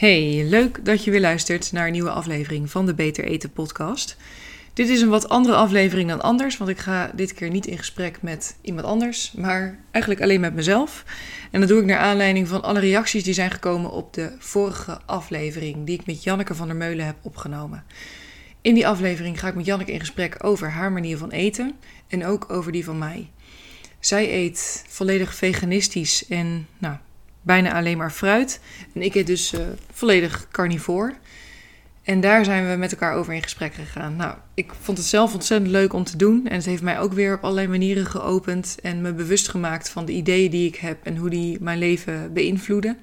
Hey, 0.00 0.44
leuk 0.44 0.84
dat 0.84 1.04
je 1.04 1.10
weer 1.10 1.20
luistert 1.20 1.72
naar 1.72 1.86
een 1.86 1.92
nieuwe 1.92 2.10
aflevering 2.10 2.70
van 2.70 2.86
de 2.86 2.94
Beter 2.94 3.24
Eten 3.24 3.52
podcast. 3.52 4.16
Dit 4.72 4.88
is 4.88 5.00
een 5.00 5.08
wat 5.08 5.28
andere 5.28 5.56
aflevering 5.56 6.08
dan 6.08 6.20
anders, 6.20 6.56
want 6.56 6.70
ik 6.70 6.78
ga 6.78 7.10
dit 7.14 7.34
keer 7.34 7.50
niet 7.50 7.66
in 7.66 7.78
gesprek 7.78 8.22
met 8.22 8.56
iemand 8.60 8.86
anders, 8.86 9.32
maar 9.32 9.78
eigenlijk 9.90 10.22
alleen 10.22 10.40
met 10.40 10.54
mezelf. 10.54 11.04
En 11.50 11.60
dat 11.60 11.68
doe 11.68 11.80
ik 11.80 11.86
naar 11.86 11.98
aanleiding 11.98 12.48
van 12.48 12.62
alle 12.62 12.80
reacties 12.80 13.24
die 13.24 13.34
zijn 13.34 13.50
gekomen 13.50 13.90
op 13.90 14.14
de 14.14 14.32
vorige 14.38 15.00
aflevering 15.06 15.86
die 15.86 15.98
ik 15.98 16.06
met 16.06 16.22
Janneke 16.22 16.54
van 16.54 16.66
der 16.66 16.76
Meulen 16.76 17.06
heb 17.06 17.16
opgenomen. 17.22 17.84
In 18.60 18.74
die 18.74 18.86
aflevering 18.86 19.40
ga 19.40 19.48
ik 19.48 19.54
met 19.54 19.66
Janneke 19.66 19.92
in 19.92 20.00
gesprek 20.00 20.44
over 20.44 20.70
haar 20.70 20.92
manier 20.92 21.18
van 21.18 21.30
eten 21.30 21.74
en 22.08 22.26
ook 22.26 22.50
over 22.50 22.72
die 22.72 22.84
van 22.84 22.98
mij. 22.98 23.30
Zij 23.98 24.34
eet 24.34 24.84
volledig 24.88 25.34
veganistisch 25.34 26.26
en 26.28 26.66
nou, 26.78 26.96
bijna 27.42 27.74
alleen 27.74 27.98
maar 27.98 28.10
fruit. 28.10 28.60
En 28.94 29.02
ik 29.02 29.14
eet 29.14 29.26
dus 29.26 29.52
uh, 29.52 29.60
volledig 29.92 30.46
carnivoor. 30.50 31.14
En 32.02 32.20
daar 32.20 32.44
zijn 32.44 32.70
we 32.70 32.76
met 32.76 32.92
elkaar 32.92 33.14
over 33.14 33.32
in 33.32 33.42
gesprek 33.42 33.74
gegaan. 33.74 34.16
Nou, 34.16 34.34
ik 34.54 34.72
vond 34.80 34.98
het 34.98 35.06
zelf 35.06 35.34
ontzettend 35.34 35.70
leuk 35.70 35.92
om 35.92 36.04
te 36.04 36.16
doen. 36.16 36.46
En 36.46 36.56
het 36.56 36.64
heeft 36.64 36.82
mij 36.82 36.98
ook 36.98 37.12
weer 37.12 37.34
op 37.34 37.42
allerlei 37.42 37.68
manieren 37.68 38.06
geopend. 38.06 38.76
En 38.82 39.00
me 39.00 39.12
bewust 39.12 39.48
gemaakt 39.48 39.88
van 39.88 40.04
de 40.04 40.12
ideeën 40.12 40.50
die 40.50 40.68
ik 40.68 40.76
heb 40.76 40.98
en 41.02 41.16
hoe 41.16 41.30
die 41.30 41.58
mijn 41.60 41.78
leven 41.78 42.32
beïnvloeden. 42.32 42.98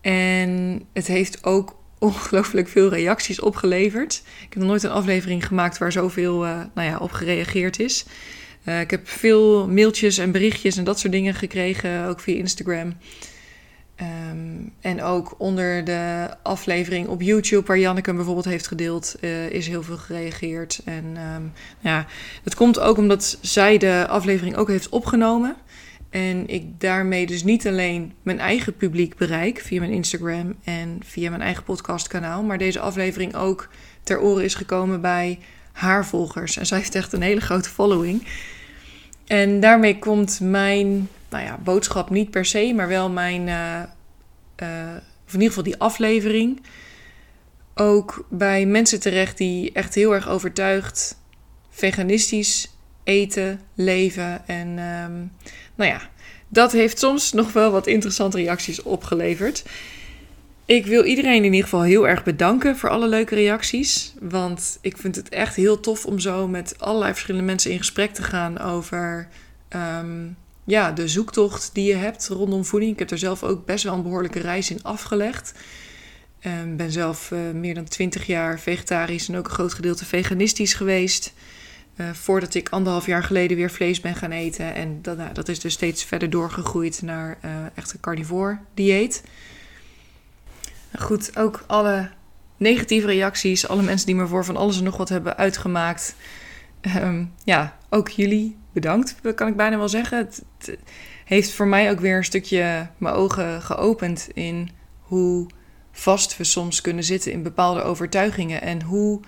En 0.00 0.82
het 0.92 1.06
heeft 1.06 1.44
ook 1.44 1.76
ongelooflijk 1.98 2.68
veel 2.68 2.88
reacties 2.88 3.40
opgeleverd. 3.40 4.22
Ik 4.24 4.52
heb 4.52 4.58
nog 4.58 4.68
nooit 4.68 4.82
een 4.82 4.90
aflevering 4.90 5.46
gemaakt 5.46 5.78
waar 5.78 5.92
zoveel 5.92 6.46
uh, 6.46 6.60
nou 6.74 6.88
ja, 6.88 6.98
op 6.98 7.12
gereageerd 7.12 7.80
is. 7.80 8.04
Uh, 8.64 8.80
ik 8.80 8.90
heb 8.90 9.08
veel 9.08 9.68
mailtjes 9.68 10.18
en 10.18 10.30
berichtjes 10.30 10.76
en 10.76 10.84
dat 10.84 10.98
soort 10.98 11.12
dingen 11.12 11.34
gekregen, 11.34 12.06
ook 12.06 12.20
via 12.20 12.36
Instagram. 12.36 12.94
Um, 14.00 14.72
en 14.80 15.02
ook 15.02 15.34
onder 15.38 15.84
de 15.84 16.28
aflevering 16.42 17.08
op 17.08 17.22
YouTube, 17.22 17.66
waar 17.66 17.78
Janneke 17.78 18.14
bijvoorbeeld 18.14 18.44
heeft 18.44 18.66
gedeeld, 18.66 19.16
uh, 19.20 19.50
is 19.50 19.66
heel 19.66 19.82
veel 19.82 19.96
gereageerd. 19.96 20.80
En 20.84 21.04
um, 21.34 21.52
ja, 21.80 22.06
dat 22.42 22.54
komt 22.54 22.80
ook 22.80 22.96
omdat 22.96 23.38
zij 23.40 23.78
de 23.78 24.06
aflevering 24.08 24.56
ook 24.56 24.68
heeft 24.68 24.88
opgenomen. 24.88 25.56
En 26.10 26.48
ik 26.48 26.80
daarmee 26.80 27.26
dus 27.26 27.44
niet 27.44 27.66
alleen 27.66 28.12
mijn 28.22 28.38
eigen 28.38 28.76
publiek 28.76 29.16
bereik 29.16 29.60
via 29.60 29.80
mijn 29.80 29.92
Instagram 29.92 30.54
en 30.64 30.98
via 31.04 31.30
mijn 31.30 31.42
eigen 31.42 31.64
podcastkanaal, 31.64 32.42
maar 32.42 32.58
deze 32.58 32.80
aflevering 32.80 33.34
ook 33.34 33.68
ter 34.02 34.20
oren 34.20 34.44
is 34.44 34.54
gekomen 34.54 35.00
bij 35.00 35.38
haar 35.72 36.06
volgers. 36.06 36.56
En 36.56 36.66
zij 36.66 36.78
heeft 36.78 36.94
echt 36.94 37.12
een 37.12 37.22
hele 37.22 37.40
grote 37.40 37.68
following. 37.68 38.26
En 39.26 39.60
daarmee 39.60 39.98
komt 39.98 40.40
mijn 40.40 41.08
nou 41.30 41.44
ja, 41.44 41.58
boodschap 41.64 42.10
niet 42.10 42.30
per 42.30 42.44
se, 42.44 42.72
maar 42.74 42.88
wel 42.88 43.10
mijn, 43.10 43.46
uh, 43.46 43.80
in 45.26 45.32
ieder 45.32 45.48
geval 45.48 45.62
die 45.62 45.78
aflevering, 45.78 46.62
ook 47.74 48.26
bij 48.30 48.66
mensen 48.66 49.00
terecht 49.00 49.38
die 49.38 49.72
echt 49.72 49.94
heel 49.94 50.14
erg 50.14 50.28
overtuigd 50.28 51.20
veganistisch 51.70 52.70
eten, 53.04 53.60
leven. 53.74 54.46
En 54.46 54.68
um, 54.68 55.32
nou 55.74 55.90
ja, 55.90 56.00
dat 56.48 56.72
heeft 56.72 56.98
soms 56.98 57.32
nog 57.32 57.52
wel 57.52 57.70
wat 57.70 57.86
interessante 57.86 58.36
reacties 58.36 58.82
opgeleverd. 58.82 59.64
Ik 60.66 60.86
wil 60.86 61.04
iedereen 61.04 61.44
in 61.44 61.52
ieder 61.52 61.62
geval 61.62 61.82
heel 61.82 62.08
erg 62.08 62.24
bedanken 62.24 62.76
voor 62.76 62.90
alle 62.90 63.08
leuke 63.08 63.34
reacties. 63.34 64.14
Want 64.20 64.78
ik 64.80 64.96
vind 64.96 65.16
het 65.16 65.28
echt 65.28 65.54
heel 65.56 65.80
tof 65.80 66.06
om 66.06 66.18
zo 66.18 66.48
met 66.48 66.74
allerlei 66.78 67.12
verschillende 67.12 67.46
mensen 67.46 67.70
in 67.70 67.78
gesprek 67.78 68.14
te 68.14 68.22
gaan 68.22 68.58
over 68.58 69.28
um, 70.00 70.36
ja, 70.64 70.92
de 70.92 71.08
zoektocht 71.08 71.70
die 71.72 71.84
je 71.84 71.94
hebt 71.94 72.28
rondom 72.28 72.64
voeding. 72.64 72.92
Ik 72.92 72.98
heb 72.98 73.10
er 73.10 73.18
zelf 73.18 73.42
ook 73.42 73.66
best 73.66 73.84
wel 73.84 73.94
een 73.94 74.02
behoorlijke 74.02 74.40
reis 74.40 74.70
in 74.70 74.82
afgelegd. 74.82 75.54
Ik 76.40 76.50
um, 76.50 76.76
ben 76.76 76.92
zelf 76.92 77.30
uh, 77.30 77.38
meer 77.54 77.74
dan 77.74 77.84
twintig 77.84 78.26
jaar 78.26 78.60
vegetarisch 78.60 79.28
en 79.28 79.36
ook 79.36 79.46
een 79.46 79.54
groot 79.54 79.74
gedeelte 79.74 80.04
veganistisch 80.04 80.74
geweest. 80.74 81.32
Uh, 81.96 82.10
voordat 82.10 82.54
ik 82.54 82.68
anderhalf 82.68 83.06
jaar 83.06 83.22
geleden 83.22 83.56
weer 83.56 83.70
vlees 83.70 84.00
ben 84.00 84.14
gaan 84.14 84.30
eten. 84.30 84.74
En 84.74 84.98
dat, 85.02 85.16
nou, 85.16 85.32
dat 85.32 85.48
is 85.48 85.60
dus 85.60 85.72
steeds 85.72 86.04
verder 86.04 86.30
doorgegroeid 86.30 87.02
naar 87.02 87.38
uh, 87.44 87.50
echt 87.74 87.92
een 87.92 88.00
carnivore 88.00 88.58
dieet. 88.74 89.22
Goed, 90.98 91.36
ook 91.36 91.64
alle 91.66 92.10
negatieve 92.56 93.06
reacties, 93.06 93.68
alle 93.68 93.82
mensen 93.82 94.06
die 94.06 94.14
me 94.14 94.26
voor 94.26 94.44
van 94.44 94.56
alles 94.56 94.78
en 94.78 94.84
nog 94.84 94.96
wat 94.96 95.08
hebben 95.08 95.36
uitgemaakt. 95.36 96.14
Um, 96.96 97.32
ja, 97.44 97.76
ook 97.90 98.08
jullie 98.08 98.56
bedankt, 98.72 99.16
kan 99.34 99.48
ik 99.48 99.56
bijna 99.56 99.78
wel 99.78 99.88
zeggen. 99.88 100.18
Het, 100.18 100.44
het, 100.58 100.78
heeft 101.24 101.52
voor 101.52 101.66
mij 101.66 101.90
ook 101.90 102.00
weer 102.00 102.16
een 102.16 102.24
stukje 102.24 102.86
mijn 102.96 103.14
ogen 103.14 103.62
geopend 103.62 104.28
in 104.34 104.70
hoe 105.00 105.46
vast 105.92 106.36
we 106.36 106.44
soms 106.44 106.80
kunnen 106.80 107.04
zitten 107.04 107.32
in 107.32 107.42
bepaalde 107.42 107.82
overtuigingen 107.82 108.62
en 108.62 108.82
hoe 108.82 109.20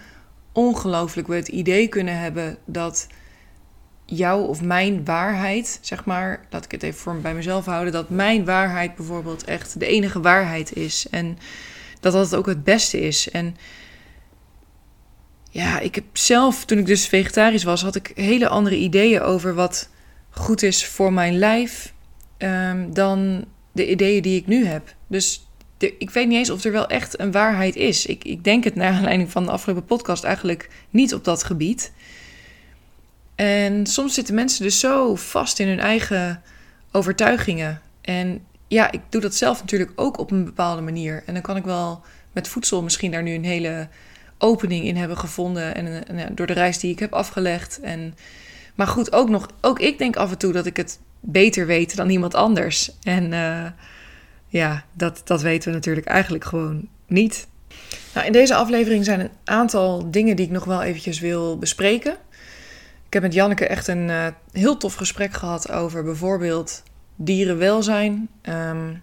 ongelooflijk 0.52 1.28
we 1.28 1.34
het 1.34 1.48
idee 1.48 1.88
kunnen 1.88 2.18
hebben 2.18 2.58
dat 2.64 3.06
jouw 4.06 4.40
of 4.40 4.62
mijn 4.62 5.04
waarheid, 5.04 5.78
zeg 5.82 6.04
maar, 6.04 6.46
laat 6.50 6.64
ik 6.64 6.70
het 6.70 6.82
even 6.82 7.00
voor 7.00 7.20
bij 7.20 7.34
mezelf 7.34 7.64
houden, 7.64 7.92
dat 7.92 8.10
mijn 8.10 8.44
waarheid 8.44 8.94
bijvoorbeeld 8.94 9.44
echt 9.44 9.80
de 9.80 9.86
enige 9.86 10.20
waarheid 10.20 10.76
is. 10.76 11.06
En 11.10 11.38
dat 12.00 12.12
dat 12.12 12.34
ook 12.34 12.46
het 12.46 12.64
beste 12.64 13.00
is. 13.00 13.30
En 13.30 13.56
ja, 15.50 15.80
ik 15.80 15.94
heb 15.94 16.04
zelf, 16.12 16.64
toen 16.64 16.78
ik 16.78 16.86
dus 16.86 17.06
vegetarisch 17.06 17.64
was, 17.64 17.82
had 17.82 17.94
ik 17.94 18.12
hele 18.14 18.48
andere 18.48 18.76
ideeën 18.76 19.20
over 19.20 19.54
wat 19.54 19.88
goed 20.30 20.62
is 20.62 20.86
voor 20.86 21.12
mijn 21.12 21.38
lijf 21.38 21.92
um, 22.38 22.94
dan 22.94 23.44
de 23.72 23.90
ideeën 23.90 24.22
die 24.22 24.40
ik 24.40 24.46
nu 24.46 24.66
heb. 24.66 24.94
Dus 25.06 25.46
ik 25.78 26.10
weet 26.10 26.28
niet 26.28 26.38
eens 26.38 26.50
of 26.50 26.64
er 26.64 26.72
wel 26.72 26.86
echt 26.86 27.20
een 27.20 27.32
waarheid 27.32 27.76
is. 27.76 28.06
Ik, 28.06 28.24
ik 28.24 28.44
denk 28.44 28.64
het 28.64 28.74
naar 28.74 28.92
aanleiding 28.92 29.30
van 29.30 29.44
de 29.44 29.50
afgelopen 29.50 29.84
podcast 29.84 30.24
eigenlijk 30.24 30.68
niet 30.90 31.14
op 31.14 31.24
dat 31.24 31.44
gebied. 31.44 31.92
En 33.36 33.86
soms 33.86 34.14
zitten 34.14 34.34
mensen 34.34 34.62
dus 34.62 34.80
zo 34.80 35.14
vast 35.14 35.58
in 35.58 35.68
hun 35.68 35.80
eigen 35.80 36.42
overtuigingen. 36.92 37.80
En 38.00 38.44
ja, 38.68 38.92
ik 38.92 39.00
doe 39.08 39.20
dat 39.20 39.34
zelf 39.34 39.60
natuurlijk 39.60 39.92
ook 39.94 40.18
op 40.18 40.30
een 40.30 40.44
bepaalde 40.44 40.82
manier. 40.82 41.22
En 41.26 41.32
dan 41.32 41.42
kan 41.42 41.56
ik 41.56 41.64
wel 41.64 42.02
met 42.32 42.48
voedsel 42.48 42.82
misschien 42.82 43.10
daar 43.10 43.22
nu 43.22 43.34
een 43.34 43.44
hele 43.44 43.88
opening 44.38 44.84
in 44.84 44.96
hebben 44.96 45.18
gevonden. 45.18 45.74
En, 45.74 46.06
en 46.06 46.18
ja, 46.18 46.28
door 46.32 46.46
de 46.46 46.52
reis 46.52 46.78
die 46.78 46.92
ik 46.92 46.98
heb 46.98 47.12
afgelegd. 47.12 47.80
En, 47.80 48.14
maar 48.74 48.86
goed, 48.86 49.12
ook 49.12 49.28
nog, 49.28 49.48
ook 49.60 49.80
ik 49.80 49.98
denk 49.98 50.16
af 50.16 50.30
en 50.30 50.38
toe 50.38 50.52
dat 50.52 50.66
ik 50.66 50.76
het 50.76 50.98
beter 51.20 51.66
weet 51.66 51.96
dan 51.96 52.10
iemand 52.10 52.34
anders. 52.34 52.90
En 53.02 53.32
uh, 53.32 53.66
ja, 54.48 54.84
dat, 54.92 55.20
dat 55.24 55.42
weten 55.42 55.68
we 55.68 55.74
natuurlijk 55.74 56.06
eigenlijk 56.06 56.44
gewoon 56.44 56.88
niet. 57.06 57.46
Nou, 58.14 58.26
in 58.26 58.32
deze 58.32 58.54
aflevering 58.54 59.04
zijn 59.04 59.20
een 59.20 59.30
aantal 59.44 60.10
dingen 60.10 60.36
die 60.36 60.46
ik 60.46 60.52
nog 60.52 60.64
wel 60.64 60.82
eventjes 60.82 61.20
wil 61.20 61.58
bespreken. 61.58 62.16
Ik 63.16 63.22
heb 63.22 63.30
met 63.30 63.40
Janneke 63.40 63.66
echt 63.66 63.88
een 63.88 64.08
uh, 64.08 64.26
heel 64.52 64.76
tof 64.76 64.94
gesprek 64.94 65.32
gehad 65.32 65.70
over 65.70 66.04
bijvoorbeeld 66.04 66.82
dierenwelzijn, 67.14 68.28
um, 68.42 69.02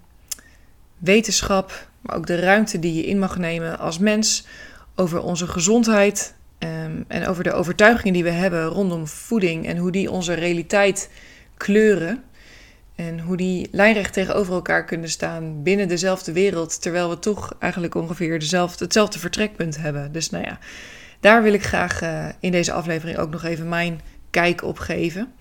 wetenschap, 0.97 1.87
maar 2.01 2.15
ook 2.15 2.27
de 2.27 2.39
ruimte 2.39 2.79
die 2.79 2.93
je 2.93 3.05
in 3.05 3.19
mag 3.19 3.37
nemen 3.37 3.79
als 3.79 3.97
mens, 3.97 4.45
over 4.95 5.21
onze 5.21 5.47
gezondheid 5.47 6.35
um, 6.59 7.05
en 7.07 7.27
over 7.27 7.43
de 7.43 7.53
overtuigingen 7.53 8.13
die 8.13 8.23
we 8.23 8.29
hebben 8.29 8.65
rondom 8.65 9.07
voeding 9.07 9.67
en 9.67 9.77
hoe 9.77 9.91
die 9.91 10.11
onze 10.11 10.33
realiteit 10.33 11.09
kleuren. 11.57 12.23
En 12.95 13.19
hoe 13.19 13.37
die 13.37 13.67
lijnrecht 13.71 14.13
tegenover 14.13 14.53
elkaar 14.53 14.85
kunnen 14.85 15.09
staan 15.09 15.63
binnen 15.63 15.87
dezelfde 15.87 16.31
wereld, 16.31 16.81
terwijl 16.81 17.09
we 17.09 17.19
toch 17.19 17.55
eigenlijk 17.59 17.95
ongeveer 17.95 18.39
dezelfde, 18.39 18.83
hetzelfde 18.83 19.19
vertrekpunt 19.19 19.77
hebben. 19.77 20.11
Dus 20.11 20.29
nou 20.29 20.43
ja, 20.43 20.59
daar 21.23 21.43
wil 21.43 21.53
ik 21.53 21.63
graag 21.63 22.01
uh, 22.01 22.25
in 22.39 22.51
deze 22.51 22.71
aflevering 22.71 23.17
ook 23.17 23.31
nog 23.31 23.43
even 23.43 23.69
mijn 23.69 24.01
kijk 24.29 24.63
op 24.63 24.79
geven. 24.79 25.33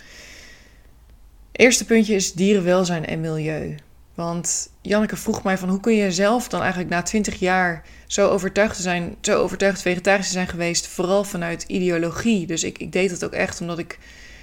Eerste 1.52 1.84
puntje 1.84 2.14
is 2.14 2.32
dierenwelzijn 2.32 3.06
en 3.06 3.20
milieu. 3.20 3.76
Want 4.14 4.70
Janneke 4.80 5.16
vroeg 5.16 5.42
mij 5.42 5.58
van 5.58 5.68
hoe 5.68 5.80
kun 5.80 5.94
je 5.94 6.12
zelf 6.12 6.48
dan 6.48 6.60
eigenlijk 6.60 6.90
na 6.90 7.02
20 7.02 7.38
jaar 7.38 7.84
zo 8.06 8.28
overtuigd 8.28 8.76
zijn, 8.76 9.16
zo 9.20 9.38
overtuigd 9.38 9.82
vegetarisch 9.82 10.26
te 10.26 10.32
zijn 10.32 10.48
geweest, 10.48 10.86
vooral 10.86 11.24
vanuit 11.24 11.62
ideologie. 11.62 12.46
Dus 12.46 12.64
ik, 12.64 12.78
ik 12.78 12.92
deed 12.92 13.10
dat 13.10 13.24
ook 13.24 13.32
echt 13.32 13.60
omdat 13.60 13.78
ik 13.78 13.98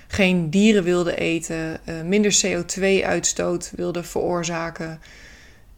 geen 0.08 0.50
dieren 0.50 0.84
wilde 0.84 1.16
eten, 1.16 1.80
uh, 1.86 2.02
minder 2.02 2.40
CO2-uitstoot 2.46 3.72
wilde 3.76 4.04
veroorzaken, 4.04 5.00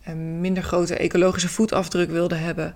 uh, 0.08 0.14
minder 0.40 0.64
grote 0.64 0.96
ecologische 0.96 1.50
voetafdruk 1.50 2.10
wilde 2.10 2.36
hebben. 2.36 2.76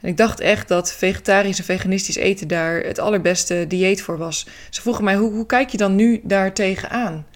En 0.00 0.08
ik 0.08 0.16
dacht 0.16 0.40
echt 0.40 0.68
dat 0.68 0.92
vegetarisch 0.92 1.58
en 1.58 1.64
veganistisch 1.64 2.16
eten 2.16 2.48
daar 2.48 2.80
het 2.80 2.98
allerbeste 2.98 3.64
dieet 3.68 4.02
voor 4.02 4.18
was. 4.18 4.46
Ze 4.70 4.80
vroegen 4.80 5.04
mij, 5.04 5.16
hoe, 5.16 5.32
hoe 5.32 5.46
kijk 5.46 5.68
je 5.68 5.76
dan 5.76 5.94
nu 5.94 6.20
daar 6.22 6.52
tegenaan? 6.52 7.26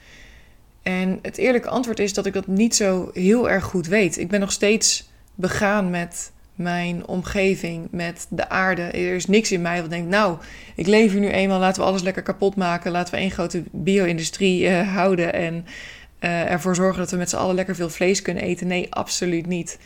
En 0.83 1.19
het 1.23 1.39
eerlijke 1.39 1.69
antwoord 1.69 1.99
is 1.99 2.15
dat 2.15 2.27
ik 2.27 2.33
dat 2.33 2.47
niet 2.47 2.77
zo 2.77 3.11
heel 3.15 3.51
erg 3.51 3.65
goed 3.65 3.87
weet. 3.87 4.19
Ik 4.19 4.29
ben 4.29 4.41
nog 4.41 4.53
steeds 4.53 5.11
begaan 5.35 5.91
met 5.91 6.33
mijn 6.55 7.07
omgeving, 7.07 7.89
met 7.91 8.27
de 8.31 8.49
aarde. 8.49 8.83
Er 8.83 9.15
is 9.15 9.27
niks 9.27 9.53
in 9.53 9.63
mij 9.63 9.81
wat 9.81 9.91
denkt, 9.91 10.09
nou, 10.09 10.39
ik 10.75 10.87
leef 10.87 11.13
hier 11.13 11.21
nu 11.21 11.29
eenmaal, 11.29 11.59
laten 11.59 11.83
we 11.83 11.89
alles 11.89 12.03
lekker 12.03 12.23
kapot 12.23 12.57
maken. 12.57 12.91
Laten 12.91 13.15
we 13.15 13.21
één 13.21 13.31
grote 13.31 13.63
bio-industrie 13.71 14.63
uh, 14.63 14.95
houden 14.95 15.33
en 15.33 15.67
uh, 16.21 16.51
ervoor 16.51 16.75
zorgen 16.75 16.99
dat 16.99 17.11
we 17.11 17.17
met 17.17 17.31
z'n 17.31 17.37
allen 17.37 17.55
lekker 17.55 17.75
veel 17.75 17.91
vlees 17.91 18.23
kunnen 18.23 18.43
eten. 18.43 18.67
Nee, 18.67 18.95
absoluut 18.95 19.47
niet. 19.47 19.79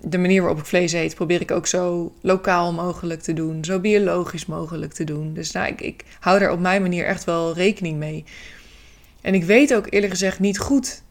De 0.00 0.18
manier 0.18 0.40
waarop 0.40 0.58
ik 0.58 0.66
vlees 0.66 0.92
eet, 0.92 1.14
probeer 1.14 1.40
ik 1.40 1.50
ook 1.50 1.66
zo 1.66 2.14
lokaal 2.20 2.72
mogelijk 2.72 3.22
te 3.22 3.32
doen. 3.32 3.64
Zo 3.64 3.80
biologisch 3.80 4.46
mogelijk 4.46 4.92
te 4.92 5.04
doen. 5.04 5.34
Dus 5.34 5.50
nou, 5.50 5.68
ik, 5.68 5.80
ik 5.80 6.04
hou 6.20 6.38
daar 6.38 6.52
op 6.52 6.60
mijn 6.60 6.82
manier 6.82 7.06
echt 7.06 7.24
wel 7.24 7.54
rekening 7.54 7.98
mee. 7.98 8.24
En 9.20 9.34
ik 9.34 9.44
weet 9.44 9.74
ook 9.74 9.86
eerlijk 9.90 10.12
gezegd 10.12 10.38
niet 10.38 10.58
goed 10.58 11.02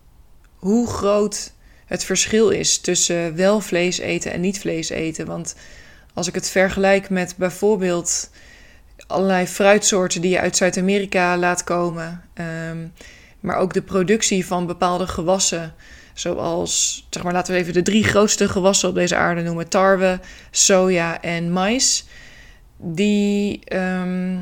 hoe 0.56 0.88
groot 0.88 1.54
het 1.86 2.04
verschil 2.04 2.50
is 2.50 2.80
tussen 2.80 3.36
wel 3.36 3.60
vlees 3.60 3.98
eten 3.98 4.32
en 4.32 4.42
niet 4.42 4.60
vlees 4.60 4.90
eten. 4.90 5.26
Want 5.26 5.56
als 6.14 6.28
ik 6.28 6.36
het 6.36 6.50
vergelijk 6.50 7.10
met 7.10 7.34
bijvoorbeeld 7.38 8.30
allerlei 9.08 9.48
fruitsoorten 9.48 10.22
die 10.22 10.32
je 10.32 10.40
uit 10.40 10.58
Zuid-Amerika 10.58 11.38
laat 11.38 11.64
komen, 11.64 12.24
ehm, 12.34 12.88
maar 13.40 13.58
ook 13.58 13.74
de 13.74 13.82
productie 13.82 14.46
van 14.46 14.66
bepaalde 14.66 15.08
gewassen, 15.08 15.76
zoals, 16.16 17.06
zeg 17.10 17.24
maar, 17.24 17.34
laten 17.34 17.54
we 17.54 17.60
even 17.60 17.74
de 17.74 17.82
drie 17.82 18.04
grootste 18.04 18.50
gewassen 18.50 18.90
op 18.90 18.96
deze 18.96 19.16
aarde 19.16 19.42
noemen: 19.42 19.70
tarwe, 19.70 20.20
soja 20.52 21.22
en 21.22 21.52
mais. 21.52 22.06
Die 22.78 23.60
ehm, 23.64 24.38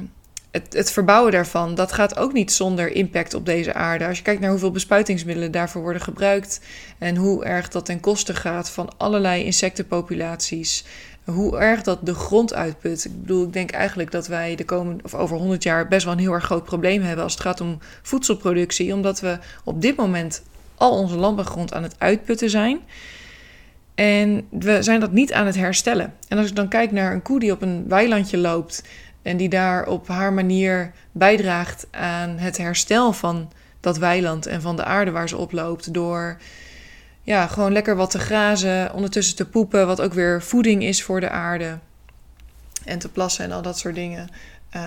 het, 0.52 0.74
het, 0.74 0.92
verbouwen 0.92 1.32
daarvan, 1.32 1.76
dat 1.76 1.92
gaat 1.92 2.18
ook 2.18 2.34
niet 2.34 2.52
zonder 2.52 2.92
impact 2.92 3.34
op 3.34 3.46
deze 3.46 3.74
aarde. 3.74 4.08
Als 4.08 4.18
je 4.18 4.24
kijkt 4.24 4.42
naar 4.42 4.50
hoeveel 4.50 4.72
bespuitingsmiddelen 4.72 5.52
daarvoor 5.52 5.82
worden 5.82 6.02
gebruikt 6.02 6.60
en 6.98 7.16
hoe 7.16 7.46
erg 7.46 7.70
dat 7.70 7.86
ten 7.86 8.00
koste 8.00 8.36
gaat 8.36 8.70
van 8.70 8.98
allerlei 8.98 9.44
insectenpopulaties, 9.44 10.86
hoe 11.24 11.58
erg 11.58 11.82
dat 11.82 12.06
de 12.06 12.14
grond 12.14 12.54
uitput. 12.54 13.06
Ik 13.06 13.22
bedoel, 13.22 13.44
ik 13.46 13.54
denk 13.54 13.72
eigenlijk 13.72 14.12
dat 14.12 14.28
wij 14.28 14.56
de 14.56 14.66
komende 14.66 15.04
of 15.04 15.14
over 15.14 15.38
100 15.38 15.64
jaar 15.64 15.88
best 15.88 16.04
wel 16.04 16.14
een 16.14 16.20
heel 16.20 16.34
erg 16.34 16.46
groot 16.46 16.64
probleem 16.64 17.02
hebben 17.02 17.24
als 17.24 17.34
het 17.34 17.42
gaat 17.42 17.62
om 17.62 17.80
voedselproductie, 18.02 18.94
omdat 18.94 19.20
we 19.20 19.38
op 19.64 19.82
dit 19.82 19.96
moment 19.96 20.44
al 20.84 20.98
onze 20.98 21.16
landbouwgrond 21.16 21.74
aan 21.74 21.84
het 21.84 21.96
uitputten 21.98 22.50
zijn. 22.50 22.80
En 23.96 24.48
we 24.50 24.82
zijn 24.82 25.00
dat 25.00 25.12
niet 25.12 25.34
aan 25.34 25.46
het 25.46 25.56
herstellen. 25.56 26.14
En 26.28 26.38
als 26.38 26.50
ik 26.50 26.56
dan 26.56 26.68
kijk 26.68 26.92
naar 26.92 27.14
een 27.14 27.22
koe 27.22 27.40
die 27.40 27.52
op 27.52 27.62
een 27.62 27.86
weilandje 27.88 28.38
loopt 28.38 28.84
en 29.22 29.38
die 29.38 29.50
daar 29.50 29.88
op 29.88 30.08
haar 30.08 30.34
manier 30.34 30.92
bijdraagt 31.12 31.88
aan 31.92 32.38
het 32.38 32.58
herstel 32.58 33.14
van 33.14 33.52
dat 33.80 33.98
weiland 33.98 34.46
en 34.46 34.62
van 34.62 34.76
de 34.76 34.84
aarde 34.84 35.12
waar 35.12 35.30
ze 35.30 35.38
op 35.38 35.52
loopt. 35.52 35.94
Door 35.94 36.38
ja, 37.22 37.48
gewoon 37.48 37.72
lekker 37.72 37.96
wat 37.96 38.12
te 38.12 38.20
grazen, 38.20 38.94
ondertussen 38.94 39.36
te 39.36 39.46
poepen, 39.46 39.88
wat 39.88 40.02
ook 40.02 40.14
weer 40.14 40.42
voeding 40.42 40.84
is 40.84 41.04
voor 41.04 41.20
de 41.20 41.30
aarde. 41.30 41.78
En 42.86 43.00
te 43.00 43.10
plassen 43.10 43.46
en 43.46 43.52
al 43.52 43.62
dat 43.62 43.78
soort 43.78 43.96
dingen. 43.96 44.30
Uh, 44.76 44.82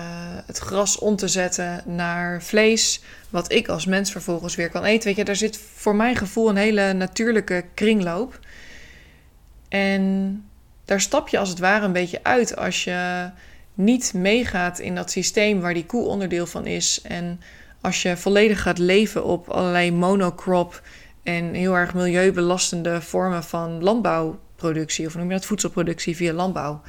het 0.45 0.57
gras 0.57 0.99
om 0.99 1.15
te 1.15 1.27
zetten 1.27 1.83
naar 1.85 2.43
vlees, 2.43 3.01
wat 3.29 3.51
ik 3.51 3.67
als 3.67 3.85
mens 3.85 4.11
vervolgens 4.11 4.55
weer 4.55 4.69
kan 4.69 4.83
eten. 4.83 5.07
Weet 5.07 5.15
je, 5.15 5.23
daar 5.23 5.35
zit 5.35 5.59
voor 5.75 5.95
mijn 5.95 6.15
gevoel 6.15 6.49
een 6.49 6.55
hele 6.55 6.93
natuurlijke 6.93 7.65
kringloop. 7.73 8.39
En 9.69 10.43
daar 10.85 11.01
stap 11.01 11.27
je 11.27 11.37
als 11.37 11.49
het 11.49 11.59
ware 11.59 11.85
een 11.85 11.93
beetje 11.93 12.23
uit 12.23 12.55
als 12.55 12.83
je 12.83 13.29
niet 13.73 14.13
meegaat 14.13 14.79
in 14.79 14.95
dat 14.95 15.11
systeem 15.11 15.59
waar 15.59 15.73
die 15.73 15.85
koe 15.85 16.05
onderdeel 16.05 16.45
van 16.45 16.65
is. 16.65 17.01
En 17.01 17.41
als 17.81 18.01
je 18.01 18.17
volledig 18.17 18.61
gaat 18.61 18.77
leven 18.77 19.23
op 19.23 19.49
allerlei 19.49 19.91
monocrop 19.91 20.81
en 21.23 21.53
heel 21.53 21.75
erg 21.75 21.93
milieubelastende 21.93 23.01
vormen 23.01 23.43
van 23.43 23.83
landbouwproductie, 23.83 25.05
of 25.07 25.15
noem 25.15 25.27
je 25.27 25.33
dat 25.33 25.45
voedselproductie 25.45 26.15
via 26.15 26.33
landbouw. 26.33 26.81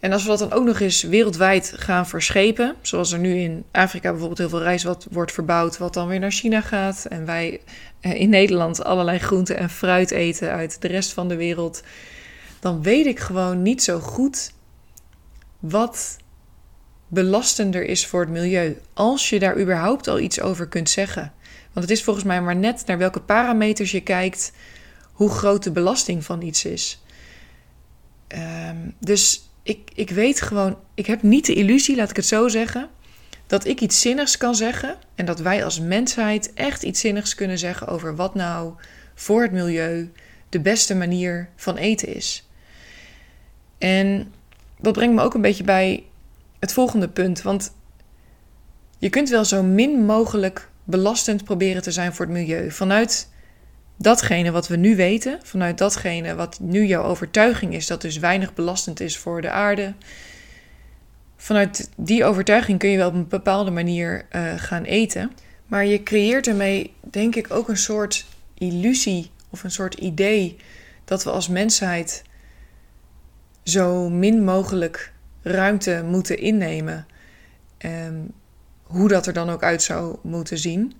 En 0.00 0.12
als 0.12 0.22
we 0.22 0.28
dat 0.28 0.38
dan 0.38 0.52
ook 0.52 0.64
nog 0.64 0.80
eens 0.80 1.02
wereldwijd 1.02 1.72
gaan 1.76 2.06
verschepen, 2.06 2.74
zoals 2.80 3.12
er 3.12 3.18
nu 3.18 3.36
in 3.36 3.64
Afrika 3.70 4.10
bijvoorbeeld 4.10 4.38
heel 4.38 4.48
veel 4.48 4.62
rijst 4.62 4.84
wat 4.84 5.06
wordt 5.10 5.32
verbouwd, 5.32 5.78
wat 5.78 5.94
dan 5.94 6.08
weer 6.08 6.18
naar 6.18 6.30
China 6.30 6.60
gaat, 6.60 7.04
en 7.04 7.24
wij 7.26 7.60
eh, 8.00 8.20
in 8.20 8.28
Nederland 8.28 8.84
allerlei 8.84 9.18
groenten 9.18 9.56
en 9.56 9.70
fruit 9.70 10.10
eten 10.10 10.50
uit 10.50 10.82
de 10.82 10.88
rest 10.88 11.12
van 11.12 11.28
de 11.28 11.36
wereld, 11.36 11.82
dan 12.60 12.82
weet 12.82 13.06
ik 13.06 13.18
gewoon 13.18 13.62
niet 13.62 13.82
zo 13.82 13.98
goed 13.98 14.52
wat 15.58 16.16
belastender 17.08 17.84
is 17.84 18.06
voor 18.06 18.20
het 18.20 18.30
milieu. 18.30 18.80
Als 18.92 19.28
je 19.28 19.38
daar 19.38 19.60
überhaupt 19.60 20.08
al 20.08 20.18
iets 20.18 20.40
over 20.40 20.68
kunt 20.68 20.90
zeggen. 20.90 21.32
Want 21.72 21.88
het 21.88 21.98
is 21.98 22.04
volgens 22.04 22.24
mij 22.24 22.42
maar 22.42 22.56
net 22.56 22.82
naar 22.86 22.98
welke 22.98 23.20
parameters 23.20 23.90
je 23.90 24.00
kijkt, 24.00 24.52
hoe 25.12 25.30
groot 25.30 25.62
de 25.62 25.70
belasting 25.70 26.24
van 26.24 26.42
iets 26.42 26.64
is. 26.64 27.02
Ehm, 28.26 28.76
dus 28.98 29.49
ik, 29.62 29.90
ik 29.94 30.10
weet 30.10 30.40
gewoon, 30.40 30.78
ik 30.94 31.06
heb 31.06 31.22
niet 31.22 31.46
de 31.46 31.54
illusie, 31.54 31.96
laat 31.96 32.10
ik 32.10 32.16
het 32.16 32.26
zo 32.26 32.48
zeggen, 32.48 32.88
dat 33.46 33.66
ik 33.66 33.80
iets 33.80 34.00
zinnigs 34.00 34.36
kan 34.36 34.54
zeggen. 34.54 34.96
En 35.14 35.26
dat 35.26 35.40
wij 35.40 35.64
als 35.64 35.80
mensheid 35.80 36.52
echt 36.54 36.82
iets 36.82 37.00
zinnigs 37.00 37.34
kunnen 37.34 37.58
zeggen 37.58 37.86
over 37.86 38.16
wat 38.16 38.34
nou 38.34 38.72
voor 39.14 39.42
het 39.42 39.52
milieu 39.52 40.12
de 40.48 40.60
beste 40.60 40.94
manier 40.94 41.48
van 41.56 41.76
eten 41.76 42.14
is. 42.14 42.48
En 43.78 44.32
dat 44.78 44.92
brengt 44.92 45.14
me 45.14 45.22
ook 45.22 45.34
een 45.34 45.40
beetje 45.40 45.64
bij 45.64 46.04
het 46.58 46.72
volgende 46.72 47.08
punt. 47.08 47.42
Want 47.42 47.72
je 48.98 49.08
kunt 49.08 49.28
wel 49.28 49.44
zo 49.44 49.62
min 49.62 50.04
mogelijk 50.04 50.68
belastend 50.84 51.44
proberen 51.44 51.82
te 51.82 51.92
zijn 51.92 52.14
voor 52.14 52.24
het 52.24 52.34
milieu. 52.34 52.70
Vanuit 52.70 53.29
datgene 54.02 54.50
wat 54.50 54.68
we 54.68 54.76
nu 54.76 54.96
weten, 54.96 55.38
vanuit 55.42 55.78
datgene 55.78 56.34
wat 56.34 56.58
nu 56.60 56.86
jouw 56.86 57.02
overtuiging 57.02 57.74
is, 57.74 57.86
dat 57.86 58.00
dus 58.00 58.18
weinig 58.18 58.54
belastend 58.54 59.00
is 59.00 59.18
voor 59.18 59.40
de 59.40 59.50
aarde. 59.50 59.94
Vanuit 61.36 61.90
die 61.96 62.24
overtuiging 62.24 62.78
kun 62.78 62.88
je 62.88 62.96
wel 62.96 63.08
op 63.08 63.14
een 63.14 63.28
bepaalde 63.28 63.70
manier 63.70 64.26
uh, 64.32 64.52
gaan 64.56 64.84
eten. 64.84 65.32
Maar 65.66 65.86
je 65.86 66.02
creëert 66.02 66.46
ermee, 66.46 66.94
denk 67.10 67.34
ik, 67.34 67.50
ook 67.50 67.68
een 67.68 67.76
soort 67.76 68.26
illusie 68.54 69.30
of 69.50 69.64
een 69.64 69.70
soort 69.70 69.94
idee 69.94 70.56
dat 71.04 71.24
we 71.24 71.30
als 71.30 71.48
mensheid 71.48 72.22
zo 73.62 74.08
min 74.08 74.44
mogelijk 74.44 75.12
ruimte 75.42 76.02
moeten 76.06 76.38
innemen. 76.38 77.06
Um, 77.78 78.32
hoe 78.82 79.08
dat 79.08 79.26
er 79.26 79.32
dan 79.32 79.50
ook 79.50 79.62
uit 79.62 79.82
zou 79.82 80.16
moeten 80.22 80.58
zien. 80.58 80.92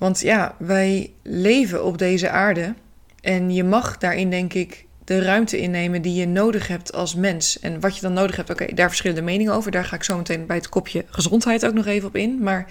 Want 0.00 0.20
ja, 0.20 0.54
wij 0.58 1.12
leven 1.22 1.84
op 1.84 1.98
deze 1.98 2.30
aarde 2.30 2.74
en 3.20 3.54
je 3.54 3.64
mag 3.64 3.98
daarin, 3.98 4.30
denk 4.30 4.52
ik, 4.54 4.86
de 5.04 5.22
ruimte 5.22 5.58
innemen 5.58 6.02
die 6.02 6.14
je 6.14 6.26
nodig 6.26 6.68
hebt 6.68 6.92
als 6.92 7.14
mens. 7.14 7.60
En 7.60 7.80
wat 7.80 7.94
je 7.94 8.00
dan 8.00 8.12
nodig 8.12 8.36
hebt, 8.36 8.50
oké, 8.50 8.74
daar 8.74 8.88
verschillende 8.88 9.22
meningen 9.22 9.52
over. 9.52 9.70
Daar 9.70 9.84
ga 9.84 9.96
ik 9.96 10.02
zo 10.02 10.16
meteen 10.16 10.46
bij 10.46 10.56
het 10.56 10.68
kopje 10.68 11.04
gezondheid 11.06 11.66
ook 11.66 11.74
nog 11.74 11.86
even 11.86 12.08
op 12.08 12.16
in. 12.16 12.42
Maar 12.42 12.66